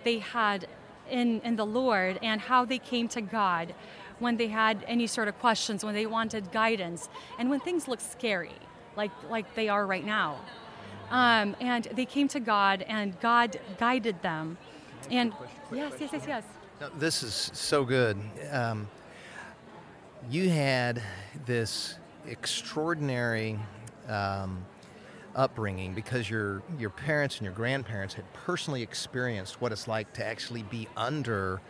they 0.05 0.21
had 0.21 0.69
in, 1.11 1.41
in 1.41 1.57
the 1.57 1.67
Lord 1.67 2.19
and 2.23 2.41
how 2.41 2.65
they 2.65 2.79
came 2.79 3.09
to 3.09 3.21
God 3.21 3.75
when 4.19 4.37
they 4.37 4.49
had 4.49 4.85
any 4.87 5.07
sort 5.07 5.29
of 5.29 5.39
questions, 5.39 5.85
when 5.85 5.95
they 5.95 6.07
wanted 6.07 6.51
guidance, 6.53 7.09
and 7.39 7.51
when 7.51 7.61
things 7.61 7.89
look 7.89 8.01
scary, 8.01 8.59
like 8.97 9.13
like 9.31 9.55
they 9.55 9.69
are 9.69 9.87
right 9.87 10.05
now. 10.05 10.41
Um, 11.11 11.57
and 11.61 11.89
they 11.95 12.05
came 12.05 12.29
to 12.29 12.41
God, 12.41 12.85
and 12.89 13.19
God 13.21 13.59
guided 13.79 14.21
them. 14.23 14.59
And 15.11 15.33
yes, 15.73 15.95
yes, 16.01 16.11
yes, 16.13 16.25
yes. 16.27 16.45
Now, 16.81 16.89
this 16.99 17.23
is 17.23 17.51
so 17.55 17.85
good. 17.85 18.19
Um, 18.53 18.89
you 20.31 20.51
had 20.51 21.03
this 21.47 21.95
extraordinary 22.27 23.59
um, 24.09 24.65
upbringing 25.35 25.95
because 25.95 26.29
your 26.29 26.63
your 26.79 26.91
parents 26.91 27.37
and 27.37 27.45
your 27.45 27.55
grandparents 27.55 28.15
had 28.15 28.31
personally 28.33 28.83
experienced 28.83 29.61
what 29.61 29.73
it's 29.73 29.89
like 29.89 30.13
to 30.15 30.25
actually 30.25 30.63
be 30.65 30.89
under 30.97 31.61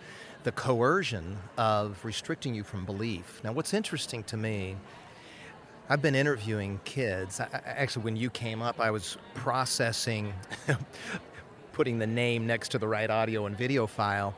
the 0.44 0.52
coercion 0.52 1.36
of 1.56 2.02
restricting 2.04 2.54
you 2.54 2.64
from 2.64 2.84
belief. 2.84 3.40
Now, 3.44 3.52
what's 3.52 3.74
interesting 3.74 4.24
to 4.24 4.36
me 4.36 4.76
I've 5.90 6.02
been 6.02 6.14
interviewing 6.14 6.80
kids. 6.84 7.40
I, 7.40 7.48
actually, 7.64 8.04
when 8.04 8.16
you 8.16 8.28
came 8.28 8.60
up, 8.60 8.78
I 8.78 8.90
was 8.90 9.16
processing, 9.32 10.34
putting 11.72 11.98
the 11.98 12.06
name 12.06 12.46
next 12.46 12.68
to 12.72 12.78
the 12.78 12.86
right 12.86 13.08
audio 13.08 13.46
and 13.46 13.56
video 13.56 13.86
file 13.86 14.34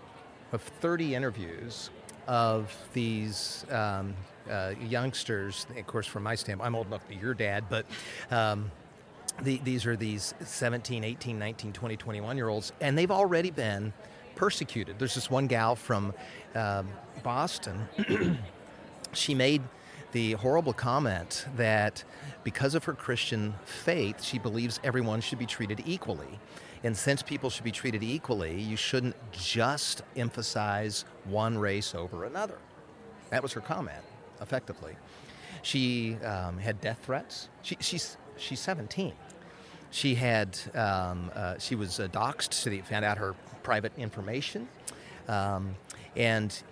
of 0.52 0.62
30 0.62 1.16
interviews 1.16 1.90
of 2.28 2.73
these 2.92 3.66
um, 3.71 4.14
uh, 4.49 4.75
youngsters, 4.80 5.66
of 5.76 5.87
course, 5.88 6.07
from 6.07 6.23
my 6.23 6.37
standpoint, 6.37 6.69
I'm 6.69 6.76
old 6.76 6.87
enough 6.87 7.02
to 7.02 7.09
be 7.09 7.16
your 7.16 7.35
dad, 7.35 7.64
but 7.69 7.85
um, 8.30 8.71
the, 9.42 9.61
these 9.64 9.87
are 9.87 9.97
these 9.97 10.35
17, 10.45 11.02
18, 11.02 11.37
19, 11.37 11.73
20, 11.73 11.97
21 11.97 12.37
year 12.37 12.49
olds, 12.49 12.73
and 12.80 12.97
they've 12.97 13.11
already 13.11 13.50
been 13.50 13.92
persecuted. 14.37 15.00
There's 15.00 15.16
this 15.16 15.28
one 15.28 15.49
gal 15.49 15.75
from 15.75 16.14
um, 16.54 16.88
Boston. 17.25 17.88
she 19.12 19.35
made 19.35 19.62
the 20.12 20.33
horrible 20.33 20.73
comment 20.73 21.47
that 21.57 22.05
because 22.45 22.75
of 22.75 22.85
her 22.85 22.95
Christian 22.95 23.55
faith, 23.64 24.23
she 24.23 24.38
believes 24.38 24.81
everyone 24.83 25.21
should 25.21 25.38
be 25.38 25.47
treated 25.47 25.83
equally. 25.87 26.38
And 26.83 26.97
since 26.97 27.23
people 27.23 27.50
should 27.50 27.64
be 27.64 27.73
treated 27.73 28.02
equally, 28.02 28.59
you 28.59 28.76
shouldn't 28.76 29.17
just 29.33 30.02
emphasize 30.17 31.05
one 31.25 31.59
race 31.59 31.95
over 31.95 32.25
another. 32.25 32.59
That 33.31 33.43
was 33.43 33.52
her 33.52 33.61
comment, 33.61 34.02
effectively. 34.40 34.97
She 35.62 36.17
um, 36.25 36.59
had 36.59 36.81
death 36.81 37.00
threats. 37.02 37.49
She, 37.62 37.76
she's, 37.81 38.17
she's 38.37 38.61
17. 38.61 39.12
She 39.90 40.14
had 40.14 40.59
um, 40.75 41.31
uh, 41.35 41.59
she 41.59 41.75
was 41.75 41.99
uh, 41.99 42.07
doxxed, 42.09 42.55
so 42.55 42.71
they 42.71 42.79
found 42.79 43.05
out 43.05 43.19
her 43.19 43.35
private 43.62 43.93
information. 43.99 44.69
Um, 45.29 45.75
and 46.17 46.62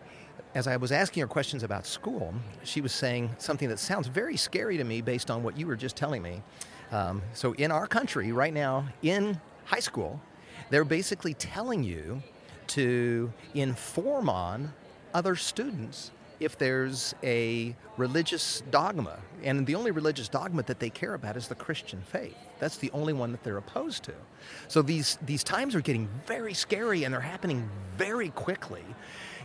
as 0.59 0.67
I 0.67 0.77
was 0.77 0.91
asking 0.91 1.21
her 1.21 1.29
questions 1.29 1.63
about 1.63 1.87
school, 1.87 2.35
she 2.65 2.81
was 2.81 2.91
saying 2.91 3.31
something 3.39 3.69
that 3.69 3.79
sounds 3.79 4.09
very 4.09 4.37
scary 4.37 4.77
to 4.77 4.83
me 4.83 5.01
based 5.01 5.31
on 5.31 5.45
what 5.45 5.57
you 5.57 5.69
were 5.69 5.77
just 5.77 5.95
telling 5.95 6.21
me. 6.21 6.43
Um, 6.91 7.23
so, 7.33 7.53
in 7.53 7.71
our 7.71 7.87
country 7.87 8.33
right 8.33 8.53
now, 8.53 8.89
in 9.03 9.41
high 9.67 9.79
school, 9.79 10.21
they're 10.71 10.85
basically 10.85 11.35
telling 11.35 11.85
you 11.85 12.21
to 12.69 13.33
inform 13.55 14.29
on 14.29 14.73
other 15.15 15.37
students 15.37 16.11
if 16.41 16.59
there's 16.59 17.15
a 17.23 17.77
religious 17.97 18.63
dogma. 18.73 19.19
And 19.45 19.65
the 19.65 19.77
only 19.77 19.93
religious 19.93 20.29
dogma 20.29 20.65
that 20.65 20.81
they 20.81 20.91
care 20.91 21.15
about 21.15 21.37
is 21.37 21.47
the 21.47 21.55
Christian 21.55 22.01
faith. 22.03 22.37
That's 22.59 22.79
the 22.79 22.91
only 22.91 23.13
one 23.13 23.31
that 23.31 23.45
they're 23.45 23.59
opposed 23.59 24.03
to. 24.05 24.13
So 24.67 24.83
these, 24.83 25.19
these 25.25 25.45
times 25.45 25.75
are 25.77 25.81
getting 25.81 26.09
very 26.27 26.55
scary 26.55 27.05
and 27.05 27.15
they're 27.15 27.21
happening 27.21 27.69
very 27.97 28.31
quickly. 28.31 28.85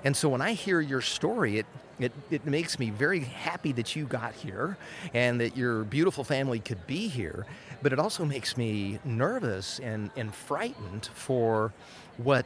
And 0.04 0.16
so 0.16 0.30
when 0.30 0.42
I 0.42 0.54
hear 0.54 0.82
your 0.82 1.02
story, 1.02 1.60
it, 1.60 1.66
it, 2.00 2.12
it 2.30 2.46
makes 2.46 2.78
me 2.78 2.90
very 2.90 3.22
happy 3.22 3.72
that 3.74 3.96
you 3.96 4.06
got 4.06 4.34
here 4.34 4.78
and 5.14 5.40
that 5.40 5.56
your 5.56 5.84
beautiful 5.84 6.24
family 6.24 6.60
could 6.60 6.86
be 6.88 7.08
here. 7.08 7.46
But 7.82 7.94
it 7.94 8.00
also 8.00 8.26
makes 8.26 8.58
me 8.58 9.00
nervous 9.06 9.80
and, 9.80 10.12
and 10.18 10.34
frightened 10.34 11.10
for 11.14 11.74
what 12.18 12.46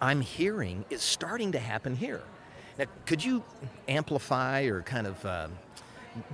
I'm 0.00 0.20
hearing 0.20 0.84
is 0.90 1.02
starting 1.02 1.52
to 1.52 1.58
happen 1.58 1.94
here. 1.94 2.22
Now, 2.78 2.86
could 3.06 3.22
you 3.22 3.44
amplify 3.86 4.62
or 4.62 4.82
kind 4.82 5.06
of 5.06 5.24
uh, 5.26 5.48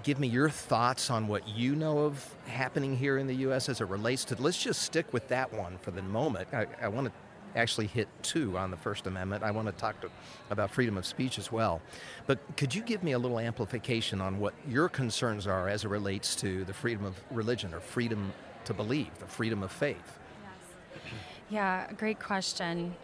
give 0.04 0.18
me 0.18 0.28
your 0.28 0.48
thoughts 0.48 1.10
on 1.10 1.28
what 1.28 1.46
you 1.48 1.74
know 1.74 1.98
of 2.00 2.34
happening 2.46 2.96
here 2.96 3.18
in 3.18 3.26
the 3.26 3.34
U.S. 3.36 3.68
as 3.68 3.80
it 3.80 3.88
relates 3.88 4.24
to? 4.26 4.40
Let's 4.40 4.62
just 4.62 4.82
stick 4.82 5.12
with 5.12 5.28
that 5.28 5.52
one 5.52 5.78
for 5.78 5.90
the 5.90 6.02
moment. 6.02 6.48
I, 6.52 6.66
I 6.80 6.88
want 6.88 7.08
to 7.08 7.12
actually 7.56 7.86
hit 7.86 8.08
two 8.22 8.56
on 8.56 8.70
the 8.70 8.76
First 8.76 9.06
Amendment. 9.06 9.42
I 9.42 9.50
want 9.50 9.66
to 9.66 9.72
talk 9.72 10.00
to, 10.02 10.10
about 10.50 10.70
freedom 10.70 10.96
of 10.96 11.06
speech 11.06 11.38
as 11.38 11.50
well. 11.50 11.80
But 12.26 12.38
could 12.56 12.74
you 12.74 12.82
give 12.82 13.02
me 13.02 13.12
a 13.12 13.18
little 13.18 13.38
amplification 13.38 14.20
on 14.20 14.38
what 14.38 14.54
your 14.66 14.88
concerns 14.88 15.46
are 15.46 15.68
as 15.68 15.84
it 15.84 15.88
relates 15.88 16.36
to 16.36 16.64
the 16.64 16.72
freedom 16.72 17.04
of 17.04 17.16
religion 17.30 17.74
or 17.74 17.80
freedom 17.80 18.32
to 18.64 18.74
believe, 18.74 19.10
the 19.18 19.26
freedom 19.26 19.62
of 19.62 19.72
faith? 19.72 20.18
Yes. 20.42 21.02
Yeah, 21.50 21.92
great 21.96 22.20
question. 22.20 22.94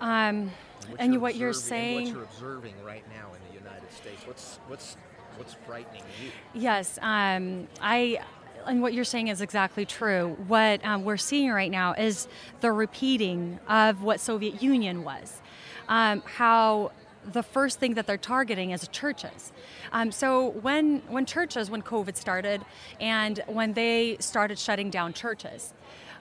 Um, 0.00 0.50
and, 0.98 1.12
you're 1.12 1.20
what 1.22 1.36
you're 1.36 1.52
saying, 1.52 1.96
saying, 1.96 2.04
what 2.04 2.14
you're 2.14 2.24
observing 2.24 2.74
right 2.84 3.04
now 3.08 3.32
in 3.32 3.40
the 3.48 3.58
United 3.58 3.90
States, 3.92 4.26
what's 4.26 4.58
what's 4.66 4.96
what's 5.36 5.54
frightening 5.66 6.02
you? 6.22 6.30
yes, 6.52 6.98
um, 7.00 7.68
I. 7.80 8.20
And 8.66 8.82
what 8.82 8.94
you're 8.94 9.04
saying 9.04 9.28
is 9.28 9.40
exactly 9.40 9.84
true. 9.84 10.36
What 10.46 10.84
um, 10.84 11.04
we're 11.04 11.16
seeing 11.16 11.50
right 11.50 11.70
now 11.70 11.92
is 11.94 12.28
the 12.60 12.72
repeating 12.72 13.58
of 13.68 14.02
what 14.02 14.20
Soviet 14.20 14.62
Union 14.62 15.04
was. 15.04 15.40
Um, 15.88 16.22
how 16.24 16.92
the 17.32 17.42
first 17.42 17.78
thing 17.78 17.94
that 17.94 18.06
they're 18.06 18.16
targeting 18.18 18.70
is 18.70 18.86
churches. 18.88 19.52
Um, 19.92 20.12
so 20.12 20.50
when 20.50 21.00
when 21.08 21.26
churches, 21.26 21.70
when 21.70 21.82
COVID 21.82 22.16
started, 22.16 22.62
and 23.00 23.42
when 23.46 23.72
they 23.74 24.16
started 24.20 24.58
shutting 24.58 24.90
down 24.90 25.12
churches, 25.12 25.72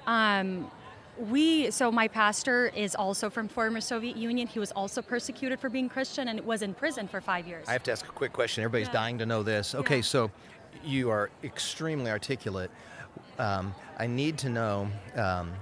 um, 0.08 0.70
we 1.18 1.70
so 1.72 1.92
my 1.92 2.08
pastor 2.08 2.68
is 2.76 2.96
also 2.96 3.30
from 3.30 3.48
former 3.48 3.82
Soviet 3.82 4.18
Union. 4.18 4.48
He 4.48 4.60
was 4.60 4.72
also 4.72 5.02
persecuted 5.02 5.60
for 5.60 5.70
being 5.70 5.90
Christian 5.90 6.28
and 6.28 6.40
was 6.42 6.62
in 6.62 6.74
prison 6.74 7.08
for 7.08 7.22
five 7.22 7.48
years. 7.48 7.68
I 7.68 7.74
have 7.74 7.84
to 7.84 7.92
ask 7.92 8.06
a 8.06 8.12
quick 8.12 8.34
question. 8.34 8.64
Everybody's 8.64 8.88
Yeah. 8.88 8.94
dying 8.94 9.18
to 9.20 9.26
know 9.26 9.44
this. 9.44 9.76
Okay, 9.76 9.98
Yeah. 9.98 10.02
so 10.04 10.32
you 10.84 11.10
are 11.10 11.30
extremely 11.44 12.12
articulate. 12.12 12.72
Um, 13.40 13.74
I 13.98 14.08
need 14.08 14.38
to 14.40 14.50
know 14.50 14.88
um, 15.16 15.54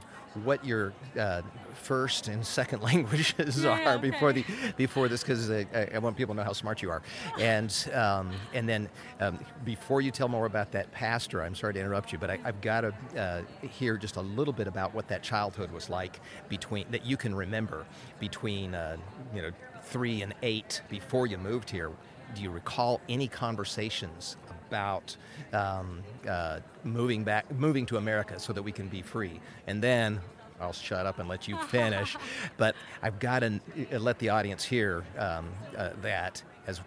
what 0.43 0.63
your 0.65 0.93
uh, 1.19 1.41
first 1.73 2.27
and 2.27 2.45
second 2.45 2.81
languages 2.83 3.63
Yeah, 3.63 3.71
are 3.71 3.93
okay. 3.97 4.09
before 4.09 4.33
the 4.33 4.45
before 4.77 5.07
this, 5.07 5.21
because 5.21 5.49
I, 5.51 5.65
I 5.93 5.97
want 5.99 6.15
people 6.17 6.33
to 6.35 6.39
know 6.39 6.45
how 6.45 6.53
smart 6.53 6.81
you 6.81 6.89
are. 6.89 7.01
And 7.39 7.73
um, 7.93 8.31
and 8.53 8.67
then 8.67 8.89
um, 9.19 9.39
before 9.65 10.01
you 10.01 10.11
tell 10.11 10.27
more 10.27 10.45
about 10.45 10.71
that 10.71 10.91
pastor, 10.91 11.41
I'm 11.43 11.55
sorry 11.55 11.73
to 11.73 11.79
interrupt 11.79 12.11
you, 12.11 12.17
but 12.17 12.29
I, 12.29 12.39
I've 12.43 12.61
got 12.61 12.81
to 12.81 12.93
uh, 13.17 13.41
hear 13.67 13.97
just 13.97 14.15
a 14.15 14.21
little 14.21 14.53
bit 14.53 14.67
about 14.67 14.93
what 14.93 15.07
that 15.09 15.23
childhood 15.23 15.71
was 15.71 15.89
like 15.89 16.19
between 16.49 16.85
that 16.91 17.05
you 17.05 17.17
can 17.17 17.35
remember 17.35 17.85
between 18.19 18.75
uh, 18.75 18.97
you 19.35 19.41
know 19.41 19.51
three 19.83 20.21
and 20.21 20.33
eight 20.43 20.81
before 20.89 21.27
you 21.27 21.37
moved 21.37 21.69
here. 21.69 21.91
Do 22.35 22.41
you 22.41 22.49
recall 22.51 23.01
any 23.09 23.27
conversations 23.27 24.37
about 24.71 25.17
um, 25.51 26.01
uh, 26.27 26.59
moving 26.85 27.25
back, 27.25 27.51
moving 27.51 27.85
to 27.85 27.97
America 27.97 28.39
so 28.39 28.53
that 28.53 28.63
we 28.63 28.71
can 28.71 28.87
be 28.87 29.01
free? 29.01 29.41
And 29.67 29.83
then 29.83 30.21
I'll 30.61 30.71
shut 30.71 31.05
up 31.05 31.19
and 31.19 31.27
let 31.27 31.47
you 31.47 31.57
finish. 31.57 32.15
but 32.57 32.75
I've 33.01 33.19
got 33.19 33.39
to 33.39 33.59
let 33.99 34.17
the 34.19 34.29
audience 34.29 34.63
hear 34.63 35.03
um, 35.17 35.49
uh, 35.77 35.89
that 36.01 36.41
as 36.67 36.81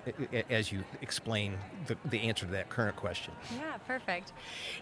as 0.50 0.70
you 0.70 0.84
explain 1.02 1.58
the, 1.86 1.96
the 2.06 2.20
answer 2.20 2.46
to 2.46 2.52
that 2.52 2.68
current 2.68 2.96
question. 2.96 3.32
Yeah, 3.56 3.76
perfect. 3.86 4.32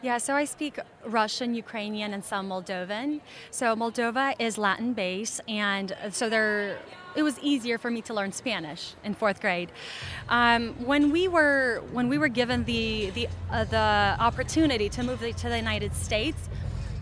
Yeah, 0.03 0.19
so 0.19 0.35
I 0.35 0.45
speak 0.45 0.79
Russian, 1.07 1.55
Ukrainian, 1.55 2.15
and 2.15 2.25
some 2.25 2.49
Moldovan. 2.49 3.21
So 3.51 3.75
Moldova 3.75 4.35
is 4.39 4.59
Latin 4.59 4.93
based, 4.93 5.41
and 5.49 5.97
so 6.11 6.29
there. 6.29 6.79
It 7.15 7.23
was 7.23 7.39
easier 7.41 7.77
for 7.77 7.91
me 7.91 8.01
to 8.03 8.15
learn 8.15 8.33
Spanish 8.33 8.95
in 9.05 9.13
fourth 9.13 9.39
grade. 9.43 9.71
Um, 10.31 10.75
when 10.83 11.11
we 11.11 11.29
were 11.29 11.83
when 11.93 12.09
we 12.09 12.17
were 12.17 12.29
given 12.29 12.65
the 12.65 13.11
the 13.11 13.29
uh, 13.51 13.65
the 13.65 14.17
opportunity 14.19 14.89
to 14.91 15.03
move 15.03 15.21
to 15.21 15.49
the 15.49 15.57
United 15.59 15.95
States, 15.95 16.49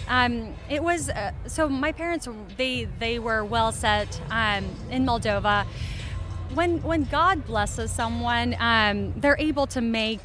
um, 0.08 0.54
it 0.68 0.82
was 0.82 1.10
uh, 1.10 1.32
so 1.46 1.68
my 1.68 1.92
parents 1.92 2.28
they 2.56 2.88
they 2.98 3.18
were 3.18 3.44
well 3.44 3.72
set 3.72 4.20
um, 4.30 4.64
in 4.90 5.06
Moldova. 5.06 5.66
When 6.54 6.82
when 6.82 7.04
God 7.04 7.46
blesses 7.46 7.90
someone, 7.90 8.56
um, 8.58 9.12
they're 9.20 9.38
able 9.38 9.66
to 9.68 9.80
make 9.80 10.22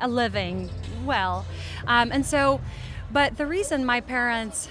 a 0.00 0.08
living 0.08 0.70
well, 1.04 1.44
um, 1.86 2.12
and 2.12 2.24
so. 2.24 2.60
But 3.12 3.36
the 3.36 3.46
reason 3.46 3.84
my 3.84 4.00
parents 4.00 4.68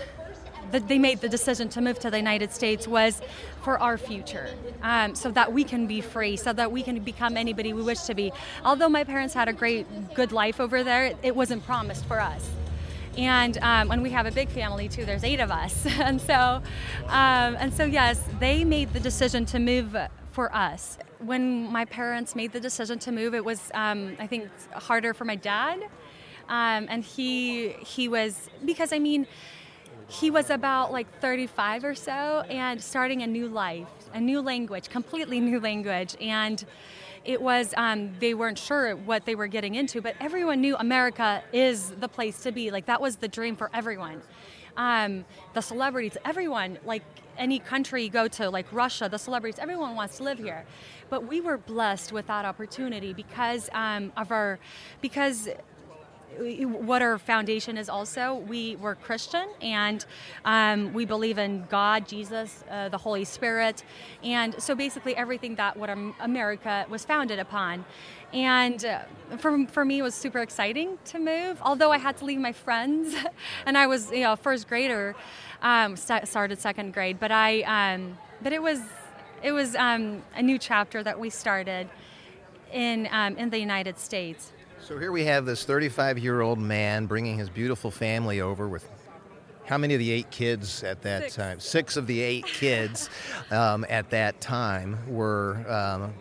that 0.72 0.88
they 0.88 0.98
made 0.98 1.22
the 1.22 1.30
decision 1.30 1.70
to 1.70 1.82
move 1.82 2.00
to 2.00 2.10
the 2.10 2.18
United 2.18 2.52
States 2.52 2.88
was 2.88 3.22
for 3.62 3.78
our 3.78 3.98
future, 3.98 4.50
um, 4.82 5.16
so 5.16 5.32
that 5.32 5.54
we 5.54 5.64
can 5.64 5.86
be 5.86 6.02
free, 6.02 6.36
so 6.36 6.52
that 6.52 6.72
we 6.72 6.82
can 6.82 7.00
become 7.04 7.38
anybody 7.38 7.74
we 7.74 7.84
wish 7.84 8.02
to 8.02 8.16
be. 8.16 8.32
Although 8.66 8.90
my 8.90 9.04
parents 9.04 9.34
had 9.34 9.48
a 9.48 9.54
great, 9.54 9.86
good 10.16 10.32
life 10.32 10.60
over 10.60 10.84
there, 10.84 11.14
it 11.22 11.36
wasn't 11.36 11.66
promised 11.66 12.06
for 12.06 12.20
us. 12.20 12.50
And 13.18 13.58
um, 13.60 14.02
we 14.02 14.10
have 14.10 14.26
a 14.26 14.32
big 14.32 14.50
family 14.50 14.90
too. 14.90 15.06
There's 15.06 15.24
eight 15.24 15.40
of 15.40 15.52
us, 15.52 15.86
and 16.00 16.20
so 16.20 16.62
um, 17.06 17.56
and 17.60 17.74
so 17.74 17.84
yes, 17.84 18.20
they 18.40 18.64
made 18.64 18.94
the 18.94 19.00
decision 19.00 19.46
to 19.48 19.60
move 19.60 19.96
for 20.34 20.54
us. 20.54 20.98
When 21.20 21.72
my 21.72 21.86
parents 21.86 22.36
made 22.36 22.52
the 22.52 22.60
decision 22.60 23.00
to 23.00 23.12
move, 23.12 23.34
it 23.34 23.46
was 23.46 23.72
um, 23.74 24.18
I 24.20 24.28
think 24.28 24.50
harder 24.74 25.14
for 25.14 25.26
my 25.26 25.36
dad, 25.36 25.80
um, 26.50 26.88
and 26.90 27.04
he 27.04 27.70
he 27.70 28.10
was 28.10 28.50
because 28.66 28.92
I 28.92 29.00
mean 29.00 29.28
he 30.08 30.30
was 30.30 30.50
about 30.50 30.92
like 30.92 31.08
35 31.22 31.84
or 31.84 31.96
so 31.96 32.42
and 32.50 32.82
starting 32.82 33.22
a 33.24 33.28
new 33.28 33.48
life, 33.48 33.88
a 34.14 34.22
new 34.22 34.42
language, 34.42 34.90
completely 34.90 35.40
new 35.40 35.60
language. 35.60 36.16
And 36.22 36.64
it 37.26 37.42
was, 37.42 37.74
um, 37.78 38.12
they 38.20 38.34
weren't 38.34 38.58
sure 38.58 38.96
what 38.96 39.26
they 39.26 39.34
were 39.34 39.48
getting 39.48 39.76
into, 39.76 40.02
but 40.02 40.16
everyone 40.20 40.62
knew 40.62 40.76
America 40.76 41.42
is 41.54 41.92
the 41.92 42.08
place 42.08 42.42
to 42.44 42.52
be. 42.52 42.70
Like, 42.70 42.86
that 42.88 43.02
was 43.02 43.16
the 43.16 43.28
dream 43.28 43.56
for 43.56 43.70
everyone. 43.74 44.22
Um, 44.76 45.26
the 45.54 45.62
celebrities, 45.62 46.18
everyone, 46.26 46.80
like 46.86 47.04
any 47.38 47.60
country 47.60 48.04
you 48.04 48.10
go 48.10 48.28
to, 48.28 48.50
like 48.50 48.66
Russia, 48.72 49.08
the 49.10 49.18
celebrities, 49.18 49.60
everyone 49.60 49.96
wants 49.96 50.18
to 50.18 50.24
live 50.24 50.40
here. 50.40 50.66
But 51.10 51.28
we 51.28 51.42
were 51.42 51.58
blessed 51.58 52.12
with 52.12 52.28
that 52.28 52.46
opportunity 52.46 53.14
because 53.14 53.70
um, 53.74 54.12
of 54.18 54.32
our, 54.32 54.60
because 55.02 55.50
what 56.40 57.02
our 57.02 57.18
foundation 57.18 57.78
is 57.78 57.90
also 57.90 58.36
we 58.48 58.76
were 58.78 58.96
christian 58.96 59.48
and 59.62 60.06
um, 60.46 60.94
we 60.94 61.06
believe 61.06 61.38
in 61.38 61.66
god 61.70 62.08
jesus 62.08 62.64
uh, 62.70 62.90
the 62.90 62.98
holy 62.98 63.24
spirit 63.24 63.84
and 64.24 64.62
so 64.62 64.76
basically 64.76 65.16
everything 65.16 65.56
that 65.56 65.78
what 65.78 65.90
america 66.20 66.86
was 66.90 67.06
founded 67.06 67.40
upon. 67.40 67.86
And 68.34 68.84
uh, 68.84 69.02
for, 69.38 69.68
for 69.68 69.86
me 69.86 70.00
it 70.00 70.02
was 70.02 70.16
super 70.16 70.40
exciting 70.40 70.98
to 71.06 71.20
move 71.20 71.60
although 71.62 71.92
i 71.92 71.98
had 71.98 72.18
to 72.18 72.26
leave 72.26 72.40
my 72.40 72.52
friends 72.52 73.16
and 73.66 73.78
i 73.78 73.86
was 73.86 74.12
you 74.12 74.22
know 74.22 74.36
first 74.36 74.68
grader 74.68 75.16
um, 75.62 75.96
started 75.96 76.60
second 76.60 76.94
grade 76.94 77.20
but 77.20 77.32
i 77.32 77.62
um, 77.62 78.18
but 78.42 78.52
it 78.54 78.62
was 78.62 78.80
it 79.44 79.52
was 79.52 79.76
um, 79.76 80.24
a 80.36 80.42
new 80.42 80.58
chapter 80.58 81.04
that 81.04 81.20
we 81.20 81.30
started 81.30 81.90
in 82.72 83.08
um, 83.12 83.38
in 83.38 83.52
the 83.52 83.60
united 83.60 84.00
states 84.00 84.52
so 84.84 84.98
here 84.98 85.14
we 85.14 85.24
have 85.24 85.46
this 85.46 85.64
35 85.64 86.20
year 86.20 86.42
old 86.42 86.60
man 86.60 87.06
bringing 87.06 87.38
his 87.38 87.50
beautiful 87.50 87.90
family 87.90 88.42
over 88.42 88.68
with 88.68 88.86
how 89.66 89.78
many 89.78 89.94
of 89.94 90.00
the 90.00 90.12
eight 90.12 90.30
kids 90.30 90.84
at 90.84 91.04
that 91.04 91.24
Six. 91.24 91.36
time? 91.36 91.60
Six 91.62 91.96
of 91.96 92.06
the 92.06 92.20
eight 92.20 92.46
kids 92.46 93.10
um, 93.52 93.86
at 93.88 94.10
that 94.10 94.42
time 94.42 94.98
were 95.08 95.64
um, 95.70 96.14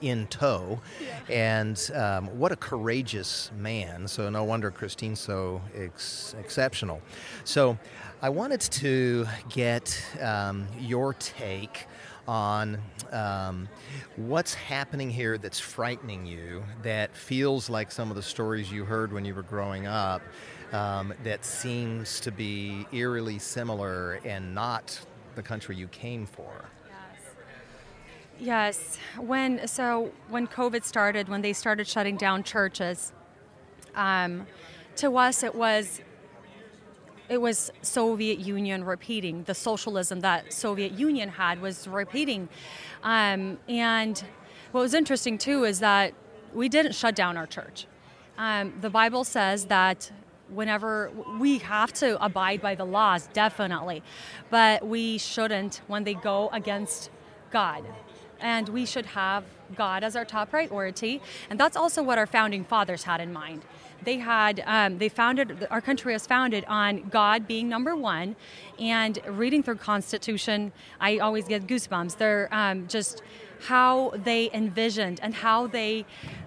in 0.00 0.26
tow. 0.26 0.80
Yeah. 1.00 1.20
And 1.32 1.90
um, 1.94 2.26
what 2.38 2.50
a 2.50 2.56
courageous 2.56 3.52
man. 3.56 4.08
So, 4.08 4.28
no 4.30 4.42
wonder 4.42 4.72
Christine's 4.72 5.20
so 5.20 5.62
ex- 5.76 6.34
exceptional. 6.40 7.00
So, 7.44 7.78
I 8.20 8.30
wanted 8.30 8.60
to 8.60 9.26
get 9.48 10.04
um, 10.20 10.66
your 10.80 11.14
take 11.14 11.86
on 12.26 12.82
um, 13.12 13.68
what's 14.16 14.54
happening 14.54 15.08
here 15.08 15.38
that's 15.38 15.60
frightening 15.60 16.26
you, 16.26 16.64
that 16.82 17.14
feels 17.14 17.70
like 17.70 17.92
some 17.92 18.10
of 18.10 18.16
the 18.16 18.22
stories 18.22 18.72
you 18.72 18.84
heard 18.84 19.12
when 19.12 19.24
you 19.24 19.36
were 19.36 19.44
growing 19.44 19.86
up, 19.86 20.20
um, 20.72 21.14
that 21.22 21.44
seems 21.44 22.18
to 22.20 22.32
be 22.32 22.88
eerily 22.92 23.38
similar 23.38 24.18
and 24.24 24.52
not 24.52 24.98
the 25.36 25.42
country 25.42 25.76
you 25.76 25.86
came 25.86 26.26
for. 26.26 26.64
Yes. 28.40 28.98
When 29.16 29.66
so 29.68 30.10
when 30.28 30.48
COVID 30.48 30.82
started, 30.84 31.28
when 31.28 31.42
they 31.42 31.52
started 31.52 31.86
shutting 31.86 32.16
down 32.16 32.42
churches, 32.42 33.12
um, 33.94 34.46
to 34.96 35.16
us 35.16 35.44
it 35.44 35.54
was 35.54 36.00
it 37.28 37.40
was 37.40 37.70
Soviet 37.82 38.38
Union 38.38 38.84
repeating 38.84 39.44
the 39.44 39.54
socialism 39.54 40.20
that 40.20 40.52
Soviet 40.52 40.92
Union 40.92 41.28
had 41.28 41.60
was 41.60 41.86
repeating, 41.86 42.48
um, 43.02 43.58
and 43.68 44.24
what 44.72 44.80
was 44.80 44.94
interesting 44.94 45.38
too 45.38 45.64
is 45.64 45.80
that 45.80 46.14
we 46.54 46.68
didn't 46.68 46.94
shut 46.94 47.14
down 47.14 47.36
our 47.36 47.46
church. 47.46 47.86
Um, 48.36 48.72
the 48.80 48.90
Bible 48.90 49.24
says 49.24 49.66
that 49.66 50.10
whenever 50.48 51.10
we 51.38 51.58
have 51.58 51.92
to 51.92 52.22
abide 52.24 52.60
by 52.60 52.74
the 52.74 52.84
laws, 52.84 53.28
definitely, 53.32 54.02
but 54.50 54.86
we 54.86 55.18
shouldn't 55.18 55.82
when 55.86 56.04
they 56.04 56.14
go 56.14 56.48
against 56.52 57.10
God. 57.50 57.84
And 58.40 58.68
we 58.68 58.86
should 58.86 59.06
have 59.06 59.44
God 59.74 60.04
as 60.04 60.14
our 60.14 60.24
top 60.24 60.50
priority. 60.50 61.20
And 61.50 61.58
that's 61.58 61.76
also 61.76 62.02
what 62.02 62.18
our 62.18 62.26
founding 62.26 62.64
fathers 62.64 63.02
had 63.02 63.20
in 63.20 63.32
mind 63.32 63.64
they 64.04 64.18
had 64.18 64.62
um, 64.66 64.98
they 64.98 65.08
founded 65.08 65.66
our 65.70 65.80
country 65.80 66.12
was 66.12 66.26
founded 66.26 66.64
on 66.66 67.08
God 67.08 67.46
being 67.46 67.68
number 67.68 67.96
one, 67.96 68.36
and 68.78 69.18
reading 69.26 69.62
through 69.62 69.76
Constitution, 69.76 70.72
I 71.00 71.18
always 71.18 71.46
get 71.46 71.66
goosebumps. 71.66 72.16
They're 72.16 72.48
um, 72.52 72.88
just 72.88 73.22
how 73.66 74.12
they 74.14 74.50
envisioned 74.52 75.20
and 75.22 75.34
how 75.34 75.66
they 75.66 76.06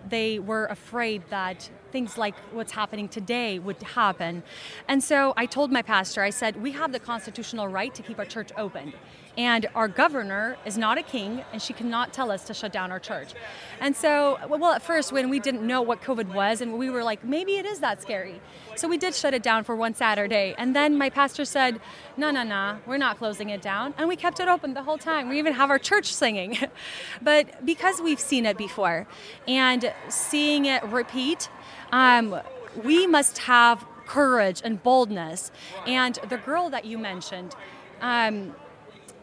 they 0.10 0.40
were 0.40 0.66
afraid 0.66 1.24
that 1.30 1.70
things 1.92 2.18
like 2.18 2.36
what's 2.52 2.72
happening 2.72 3.08
today 3.08 3.60
would 3.60 3.82
happen. 3.84 4.44
And 4.88 5.04
so 5.04 5.34
I 5.36 5.46
told 5.46 5.72
my 5.72 5.82
pastor, 5.82 6.24
I 6.24 6.30
said, 6.30 6.62
we 6.62 6.72
have 6.72 6.92
the 6.92 7.00
constitutional 7.00 7.68
right 7.68 7.94
to 7.94 8.02
keep 8.02 8.18
our 8.18 8.26
church 8.26 8.50
open. 8.58 8.94
And 9.38 9.68
our 9.76 9.88
governor 9.88 10.58
is 10.66 10.78
not 10.78 10.98
a 10.98 11.04
king, 11.04 11.44
and 11.54 11.62
she 11.62 11.72
cannot 11.72 12.12
tell 12.12 12.32
us 12.32 12.44
to 12.46 12.54
shut 12.54 12.74
down 12.74 12.92
our 12.92 13.00
church. 13.00 13.34
And 13.80 13.96
so, 13.96 14.38
well, 14.50 14.74
at 14.74 14.82
first, 14.82 15.14
when 15.14 15.30
we 15.30 15.40
didn't 15.40 15.66
know 15.66 15.82
what 15.82 16.02
COVID 16.02 16.34
was, 16.34 16.60
and 16.60 16.78
we 16.78 16.90
were 16.90 17.04
like, 17.04 17.24
maybe 17.24 17.54
it 17.54 17.66
is 17.66 17.80
that 17.80 18.02
scary. 18.02 18.42
So 18.76 18.90
we 18.90 18.98
did 18.98 19.16
shut 19.16 19.34
it 19.34 19.42
down 19.42 19.64
for 19.64 19.76
one 19.76 19.94
Saturday. 19.94 20.54
And 20.58 20.76
then 20.76 20.98
my 20.98 21.10
pastor 21.10 21.46
said, 21.46 21.80
no, 22.18 22.30
no, 22.30 22.44
no, 22.44 22.80
we're 22.86 22.98
not 22.98 23.18
closing 23.18 23.50
it 23.50 23.62
down. 23.62 23.94
And 23.98 24.10
we 24.10 24.18
kept 24.18 24.42
it 24.42 24.50
open 24.50 24.74
the 24.74 24.84
whole 24.84 24.98
time. 24.98 25.30
We 25.30 25.40
even 25.40 25.54
have 25.54 25.70
our 25.70 25.80
church 25.80 26.14
singing. 26.14 26.58
but 27.22 27.66
because 27.66 28.02
we've 28.02 28.20
seen 28.20 28.46
it 28.46 28.58
before 28.58 29.08
and 29.48 29.91
seeing 30.10 30.66
it 30.66 30.84
repeat, 30.84 31.50
um, 31.92 32.40
we 32.84 33.08
must 33.08 33.40
have 33.40 33.86
courage 34.06 34.62
and 34.64 34.82
boldness. 34.84 35.52
And 35.86 36.16
the 36.30 36.38
girl 36.38 36.70
that 36.70 36.86
you 36.86 36.98
mentioned, 36.98 37.56
um, 38.02 38.56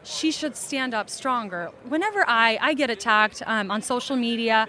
she 0.02 0.31
should 0.31 0.57
stand 0.57 0.94
up 0.94 1.11
stronger. 1.11 1.70
Whenever 1.88 2.24
I, 2.26 2.59
I 2.61 2.74
get 2.74 2.88
attacked 2.88 3.42
um, 3.46 3.70
on 3.70 3.83
social 3.83 4.16
media 4.16 4.66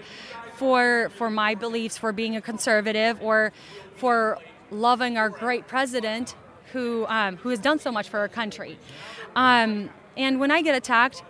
for, 0.56 1.10
for 1.16 1.30
my 1.30 1.54
beliefs, 1.54 1.96
for 1.96 2.12
being 2.12 2.36
a 2.36 2.40
conservative, 2.40 3.22
or 3.22 3.52
for 3.96 4.38
loving 4.70 5.16
our 5.16 5.30
great 5.30 5.66
president 5.66 6.34
who, 6.72 7.06
um, 7.06 7.36
who 7.38 7.48
has 7.48 7.58
done 7.58 7.78
so 7.78 7.90
much 7.90 8.08
for 8.08 8.18
our 8.18 8.28
country. 8.28 8.78
Um, 9.34 9.90
and 10.16 10.38
when 10.38 10.50
I 10.50 10.60
get 10.62 10.74
attacked, 10.74 11.22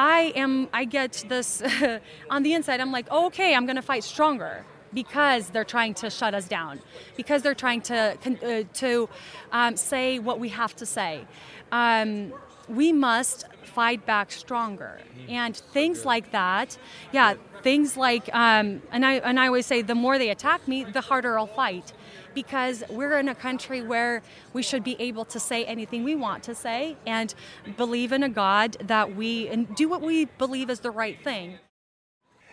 I 0.00 0.32
am 0.34 0.68
I 0.72 0.86
get 0.86 1.24
this 1.28 1.62
on 2.30 2.42
the 2.42 2.54
inside. 2.54 2.80
I'm 2.80 2.90
like, 2.90 3.06
oh, 3.10 3.26
okay, 3.26 3.54
I'm 3.54 3.66
going 3.66 3.76
to 3.76 3.82
fight 3.82 4.02
stronger 4.02 4.64
because 4.94 5.50
they're 5.50 5.70
trying 5.76 5.92
to 5.94 6.08
shut 6.08 6.32
us 6.32 6.48
down, 6.48 6.80
because 7.16 7.42
they're 7.42 7.54
trying 7.66 7.82
to 7.82 8.16
uh, 8.26 8.62
to 8.84 9.08
um, 9.52 9.76
say 9.76 10.18
what 10.18 10.40
we 10.40 10.48
have 10.48 10.74
to 10.76 10.86
say. 10.86 11.26
Um, 11.70 12.32
we 12.66 12.92
must 12.92 13.44
fight 13.62 14.06
back 14.06 14.32
stronger. 14.32 15.00
And 15.28 15.54
things 15.56 16.06
like 16.06 16.32
that, 16.32 16.78
yeah, 17.12 17.34
things 17.62 17.96
like, 17.96 18.34
um, 18.34 18.82
and 18.90 19.04
I 19.04 19.14
and 19.28 19.38
I 19.38 19.46
always 19.48 19.66
say, 19.66 19.82
the 19.82 19.94
more 19.94 20.16
they 20.18 20.30
attack 20.30 20.66
me, 20.66 20.84
the 20.84 21.02
harder 21.02 21.38
I'll 21.38 21.46
fight, 21.46 21.92
because 22.34 22.82
we're 22.90 23.18
in 23.18 23.28
a 23.28 23.34
country 23.34 23.82
where 23.82 24.22
we 24.52 24.62
should 24.62 24.84
be 24.84 24.96
able 24.98 25.24
to 25.26 25.40
say 25.40 25.64
anything 25.64 26.04
we 26.04 26.14
want 26.14 26.42
to 26.44 26.54
say 26.54 26.96
and 27.06 27.34
believe 27.76 28.12
in 28.12 28.22
a 28.22 28.28
God 28.28 28.76
that 28.84 29.16
we 29.16 29.48
and 29.48 29.74
do 29.74 29.88
what 29.88 30.02
we 30.02 30.24
believe 30.24 30.70
is 30.70 30.80
the 30.80 30.90
right 30.90 31.22
thing. 31.22 31.58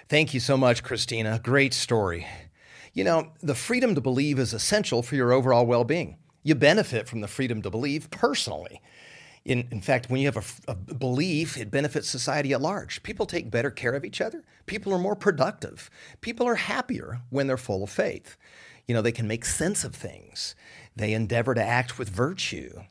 Thank 0.10 0.34
you 0.34 0.40
so 0.40 0.56
much, 0.56 0.84
Kristina. 0.84 1.42
Great 1.42 1.74
story. 1.74 2.26
You 2.94 3.04
know, 3.04 3.32
the 3.42 3.56
freedom 3.56 3.94
to 3.96 4.02
believe 4.02 4.40
is 4.40 4.54
essential 4.54 5.04
for 5.04 5.16
your 5.16 5.34
overall 5.34 5.66
well 5.66 5.84
being. 5.84 6.18
You 6.44 6.56
benefit 6.56 7.08
from 7.08 7.22
the 7.22 7.28
freedom 7.28 7.62
to 7.62 7.70
believe 7.70 8.10
personally. 8.10 8.82
In, 9.44 9.68
in 9.72 9.82
fact, 9.82 10.10
when 10.10 10.20
you 10.20 10.28
have 10.28 10.38
a, 10.68 10.72
a, 10.72 10.76
belief, 10.76 11.58
it 11.58 11.72
benefits 11.72 12.10
society 12.10 12.54
at 12.54 12.62
large. 12.62 13.04
People 13.04 13.26
take 13.26 13.52
better 13.52 13.72
care 13.72 13.94
of 13.94 14.04
each 14.04 14.20
other. 14.20 14.44
People 14.66 14.94
are 14.94 14.98
more 14.98 15.16
productive. 15.16 15.90
People 16.22 16.48
are 16.48 16.56
happier 16.56 17.22
when 17.30 17.48
they're 17.48 17.56
full 17.56 17.84
of 17.84 17.90
faith. 17.90 18.36
You 18.88 18.94
know, 18.94 19.02
they 19.02 19.12
can 19.12 19.28
make 19.28 19.44
sense 19.44 19.84
of 19.84 19.94
things. 19.94 20.56
They 20.96 21.14
endeavor 21.14 21.54
to 21.54 21.64
act 21.64 22.00
with 22.00 22.10
virtue. 22.10 22.84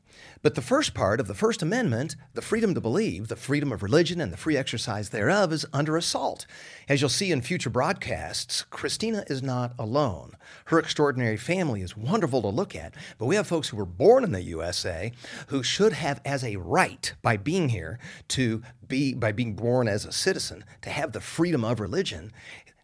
But 0.42 0.54
the 0.54 0.62
first 0.62 0.94
part 0.94 1.20
of 1.20 1.26
the 1.26 1.34
First 1.34 1.62
Amendment, 1.62 2.16
the 2.34 2.42
freedom 2.42 2.74
to 2.74 2.80
believe, 2.80 3.28
the 3.28 3.36
freedom 3.36 3.72
of 3.72 3.82
religion, 3.82 4.20
and 4.20 4.32
the 4.32 4.36
free 4.36 4.56
exercise 4.56 5.08
thereof, 5.08 5.52
is 5.52 5.66
under 5.72 5.96
assault. 5.96 6.46
As 6.88 7.00
you'll 7.00 7.10
see 7.10 7.32
in 7.32 7.40
future 7.40 7.70
broadcasts, 7.70 8.64
Kristina 8.70 9.28
is 9.30 9.42
not 9.42 9.72
alone. 9.78 10.36
Her 10.66 10.78
extraordinary 10.78 11.36
family 11.36 11.80
is 11.82 11.96
wonderful 11.96 12.42
to 12.42 12.48
look 12.48 12.76
at, 12.76 12.94
but 13.18 13.26
we 13.26 13.36
have 13.36 13.46
folks 13.46 13.70
who 13.70 13.76
were 13.76 13.86
born 13.86 14.22
in 14.22 14.32
the 14.32 14.42
USA 14.42 15.12
who 15.48 15.62
should 15.62 15.94
have 15.94 16.20
as 16.24 16.44
a 16.44 16.56
right 16.56 17.14
by 17.22 17.36
being 17.36 17.70
here 17.70 17.98
to 18.28 18.62
be 18.86 19.14
by 19.14 19.32
being 19.32 19.54
born 19.54 19.88
as 19.88 20.04
a 20.04 20.12
citizen 20.12 20.64
to 20.82 20.90
have 20.90 21.10
the 21.12 21.20
freedom 21.20 21.64
of 21.64 21.80
religion. 21.80 22.32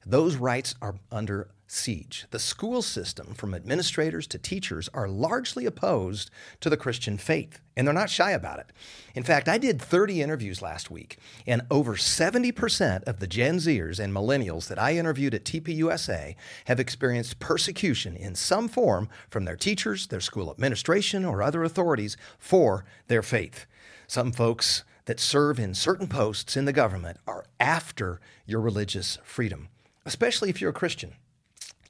Those 0.04 0.36
rights 0.36 0.74
are 0.82 0.96
under 1.10 1.48
siege. 1.72 2.26
The 2.30 2.38
school 2.38 2.82
system, 2.82 3.34
from 3.34 3.54
administrators 3.54 4.26
to 4.28 4.38
teachers, 4.38 4.90
are 4.92 5.08
largely 5.08 5.64
opposed 5.64 6.30
to 6.60 6.68
the 6.68 6.76
Christian 6.76 7.16
faith, 7.16 7.60
and 7.76 7.86
they're 7.86 7.94
not 7.94 8.10
shy 8.10 8.32
about 8.32 8.58
it. 8.58 8.66
In 9.14 9.22
fact, 9.22 9.48
I 9.48 9.56
did 9.56 9.80
30 9.80 10.20
interviews 10.20 10.60
last 10.60 10.90
week, 10.90 11.16
and 11.46 11.62
over 11.70 11.94
70% 11.94 13.04
of 13.04 13.20
the 13.20 13.26
Gen 13.26 13.56
Zers 13.56 13.98
and 13.98 14.12
millennials 14.12 14.68
that 14.68 14.78
I 14.78 14.96
interviewed 14.96 15.34
at 15.34 15.44
TPUSA 15.44 16.34
have 16.66 16.78
experienced 16.78 17.38
persecution 17.38 18.16
in 18.16 18.34
some 18.34 18.68
form 18.68 19.08
from 19.30 19.46
their 19.46 19.56
teachers, 19.56 20.08
their 20.08 20.20
school 20.20 20.50
administration, 20.50 21.24
or 21.24 21.42
other 21.42 21.64
authorities 21.64 22.18
for 22.38 22.84
their 23.08 23.22
faith. 23.22 23.66
Some 24.06 24.32
folks 24.32 24.84
that 25.06 25.18
serve 25.18 25.58
in 25.58 25.74
certain 25.74 26.06
posts 26.06 26.56
in 26.56 26.66
the 26.66 26.72
government 26.72 27.18
are 27.26 27.46
after 27.58 28.20
your 28.46 28.60
religious 28.60 29.18
freedom, 29.24 29.68
especially 30.04 30.50
if 30.50 30.60
you're 30.60 30.70
a 30.70 30.74
Christian. 30.74 31.14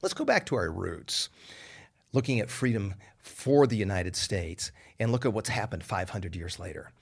Let's 0.03 0.15
go 0.15 0.25
back 0.25 0.47
to 0.47 0.57
our 0.57 0.71
roots, 0.71 1.29
looking 2.13 2.41
at 2.41 2.51
freedom 2.51 2.95
for 3.19 3.67
the 3.67 3.77
United 3.77 4.17
States. 4.17 4.73
And 4.99 5.11
look 5.11 5.27
at 5.27 5.33
what's 5.33 5.49
happened 5.49 5.83
500 5.83 6.37
years 6.37 6.61
later. 6.61 6.93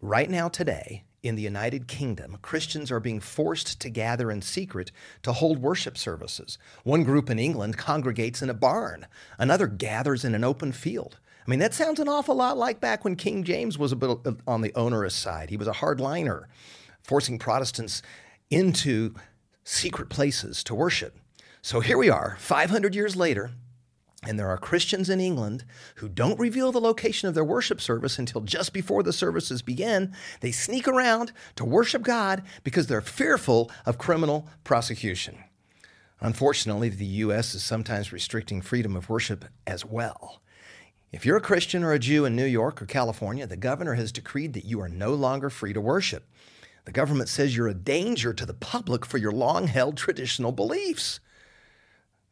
Right 0.00 0.30
now, 0.30 0.48
today, 0.48 1.04
in 1.22 1.34
the 1.34 1.42
United 1.42 1.86
Kingdom, 1.86 2.38
Christians 2.40 2.90
are 2.90 2.98
being 2.98 3.20
forced 3.20 3.78
to 3.80 3.90
gather 3.90 4.30
in 4.30 4.40
secret 4.40 4.90
to 5.22 5.34
hold 5.34 5.58
worship 5.58 5.98
services. 5.98 6.56
One 6.84 7.04
group 7.04 7.28
in 7.28 7.38
England 7.38 7.76
congregates 7.76 8.40
in 8.40 8.48
a 8.48 8.54
barn, 8.54 9.06
another 9.38 9.66
gathers 9.66 10.24
in 10.24 10.34
an 10.34 10.44
open 10.44 10.72
field. 10.72 11.18
I 11.46 11.50
mean, 11.50 11.58
that 11.58 11.74
sounds 11.74 12.00
an 12.00 12.08
awful 12.08 12.36
lot 12.36 12.56
like 12.56 12.80
back 12.80 13.04
when 13.04 13.16
King 13.16 13.44
James 13.44 13.76
was 13.76 13.92
a 13.92 13.96
bit 13.96 14.16
on 14.46 14.62
the 14.62 14.74
onerous 14.74 15.14
side. 15.14 15.50
He 15.50 15.58
was 15.58 15.68
a 15.68 15.72
hardliner, 15.72 16.44
forcing 17.02 17.38
Protestants 17.38 18.00
into 18.48 19.14
secret 19.64 20.08
places 20.08 20.62
to 20.64 20.74
worship. 20.74 21.18
So 21.60 21.80
here 21.80 21.98
we 21.98 22.10
are, 22.10 22.36
500 22.40 22.94
years 22.94 23.14
later, 23.14 23.50
and 24.24 24.38
there 24.38 24.48
are 24.48 24.58
Christians 24.58 25.10
in 25.10 25.20
England 25.20 25.64
who 25.96 26.08
don't 26.08 26.38
reveal 26.38 26.70
the 26.70 26.80
location 26.80 27.28
of 27.28 27.34
their 27.34 27.44
worship 27.44 27.80
service 27.80 28.18
until 28.18 28.40
just 28.40 28.72
before 28.72 29.02
the 29.02 29.12
services 29.12 29.62
begin. 29.62 30.14
They 30.40 30.52
sneak 30.52 30.86
around 30.86 31.32
to 31.56 31.64
worship 31.64 32.02
God 32.02 32.42
because 32.62 32.86
they're 32.86 33.00
fearful 33.00 33.70
of 33.84 33.98
criminal 33.98 34.48
prosecution. 34.62 35.38
Unfortunately, 36.20 36.88
the 36.88 37.04
U.S. 37.04 37.52
is 37.52 37.64
sometimes 37.64 38.12
restricting 38.12 38.62
freedom 38.62 38.94
of 38.94 39.08
worship 39.08 39.44
as 39.66 39.84
well. 39.84 40.40
If 41.10 41.26
you're 41.26 41.36
a 41.36 41.42
Christian 41.42 41.82
or 41.82 41.92
a 41.92 41.98
Jew 41.98 42.24
in 42.24 42.36
New 42.36 42.46
York 42.46 42.80
or 42.80 42.86
California, 42.86 43.46
the 43.46 43.56
governor 43.56 43.94
has 43.94 44.12
decreed 44.12 44.52
that 44.52 44.64
you 44.64 44.80
are 44.80 44.88
no 44.88 45.14
longer 45.14 45.50
free 45.50 45.72
to 45.72 45.80
worship. 45.80 46.24
The 46.84 46.92
government 46.92 47.28
says 47.28 47.56
you're 47.56 47.68
a 47.68 47.74
danger 47.74 48.32
to 48.32 48.44
the 48.44 48.54
public 48.54 49.06
for 49.06 49.18
your 49.18 49.32
long 49.32 49.68
held 49.68 49.96
traditional 49.96 50.52
beliefs. 50.52 51.20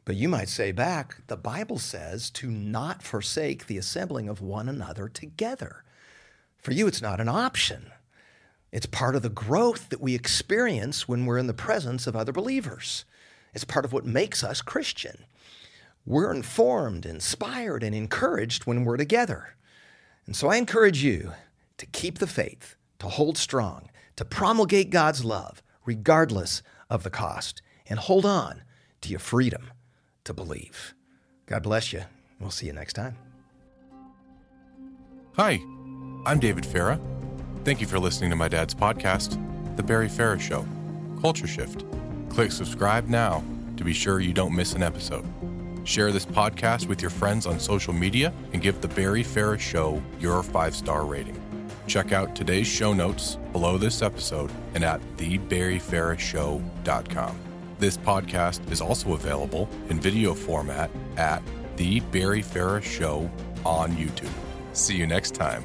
But 0.04 0.16
you 0.16 0.28
might 0.28 0.48
say 0.48 0.72
back, 0.72 1.26
the 1.28 1.36
Bible 1.36 1.78
says 1.78 2.30
to 2.30 2.50
not 2.50 3.02
forsake 3.02 3.66
the 3.66 3.78
assembling 3.78 4.28
of 4.28 4.40
one 4.40 4.68
another 4.68 5.08
together. 5.08 5.84
For 6.58 6.72
you, 6.72 6.86
it's 6.86 7.02
not 7.02 7.20
an 7.20 7.28
option. 7.28 7.92
It's 8.72 8.86
part 8.86 9.16
of 9.16 9.22
the 9.22 9.28
growth 9.28 9.88
that 9.88 10.00
we 10.00 10.14
experience 10.14 11.06
when 11.06 11.26
we're 11.26 11.38
in 11.38 11.46
the 11.46 11.54
presence 11.54 12.06
of 12.06 12.16
other 12.16 12.32
believers. 12.32 13.04
It's 13.54 13.64
part 13.64 13.84
of 13.84 13.92
what 13.92 14.04
makes 14.04 14.44
us 14.44 14.62
Christian. 14.62 15.24
We're 16.06 16.32
informed, 16.32 17.04
inspired, 17.04 17.82
and 17.82 17.94
encouraged 17.94 18.66
when 18.66 18.84
we're 18.84 18.96
together. 18.96 19.56
And 20.26 20.34
so 20.34 20.48
I 20.48 20.56
encourage 20.56 21.02
you 21.02 21.32
to 21.78 21.86
keep 21.86 22.18
the 22.18 22.26
faith, 22.26 22.76
to 23.00 23.08
hold 23.08 23.36
strong, 23.36 23.89
to 24.20 24.24
promulgate 24.26 24.90
God's 24.90 25.24
love, 25.24 25.62
regardless 25.86 26.62
of 26.90 27.04
the 27.04 27.10
cost, 27.10 27.62
and 27.88 27.98
hold 27.98 28.26
on 28.26 28.60
to 29.00 29.08
your 29.08 29.18
freedom 29.18 29.70
to 30.24 30.34
believe. 30.34 30.92
God 31.46 31.62
bless 31.62 31.90
you. 31.90 32.02
We'll 32.38 32.50
see 32.50 32.66
you 32.66 32.74
next 32.74 32.92
time. 32.92 33.16
Hi, 35.36 35.58
I'm 36.26 36.38
David 36.38 36.64
Farah. 36.64 37.00
Thank 37.64 37.80
you 37.80 37.86
for 37.86 37.98
listening 37.98 38.28
to 38.28 38.36
my 38.36 38.48
dad's 38.48 38.74
podcast, 38.74 39.40
The 39.76 39.82
Barry 39.82 40.08
Farah 40.08 40.38
Show 40.38 40.66
Culture 41.22 41.46
Shift. 41.46 41.86
Click 42.28 42.52
subscribe 42.52 43.08
now 43.08 43.42
to 43.78 43.84
be 43.84 43.94
sure 43.94 44.20
you 44.20 44.34
don't 44.34 44.54
miss 44.54 44.74
an 44.74 44.82
episode. 44.82 45.24
Share 45.84 46.12
this 46.12 46.26
podcast 46.26 46.88
with 46.88 47.00
your 47.00 47.10
friends 47.10 47.46
on 47.46 47.58
social 47.58 47.94
media 47.94 48.34
and 48.52 48.60
give 48.60 48.82
The 48.82 48.88
Barry 48.88 49.24
Farah 49.24 49.58
Show 49.58 50.02
your 50.18 50.42
five 50.42 50.74
star 50.74 51.06
rating. 51.06 51.49
Check 51.90 52.12
out 52.12 52.36
today's 52.36 52.68
show 52.68 52.92
notes 52.92 53.36
below 53.50 53.76
this 53.76 54.00
episode 54.00 54.52
and 54.74 54.84
at 54.84 55.00
thebarryfarahshow.com. 55.16 57.38
This 57.80 57.96
podcast 57.96 58.70
is 58.70 58.80
also 58.80 59.14
available 59.14 59.68
in 59.88 59.98
video 59.98 60.32
format 60.32 60.88
at 61.16 61.42
The 61.74 61.98
Barry 61.98 62.44
Farah 62.44 62.80
Show 62.80 63.28
on 63.66 63.90
YouTube. 63.96 64.30
See 64.72 64.94
you 64.94 65.08
next 65.08 65.34
time. 65.34 65.64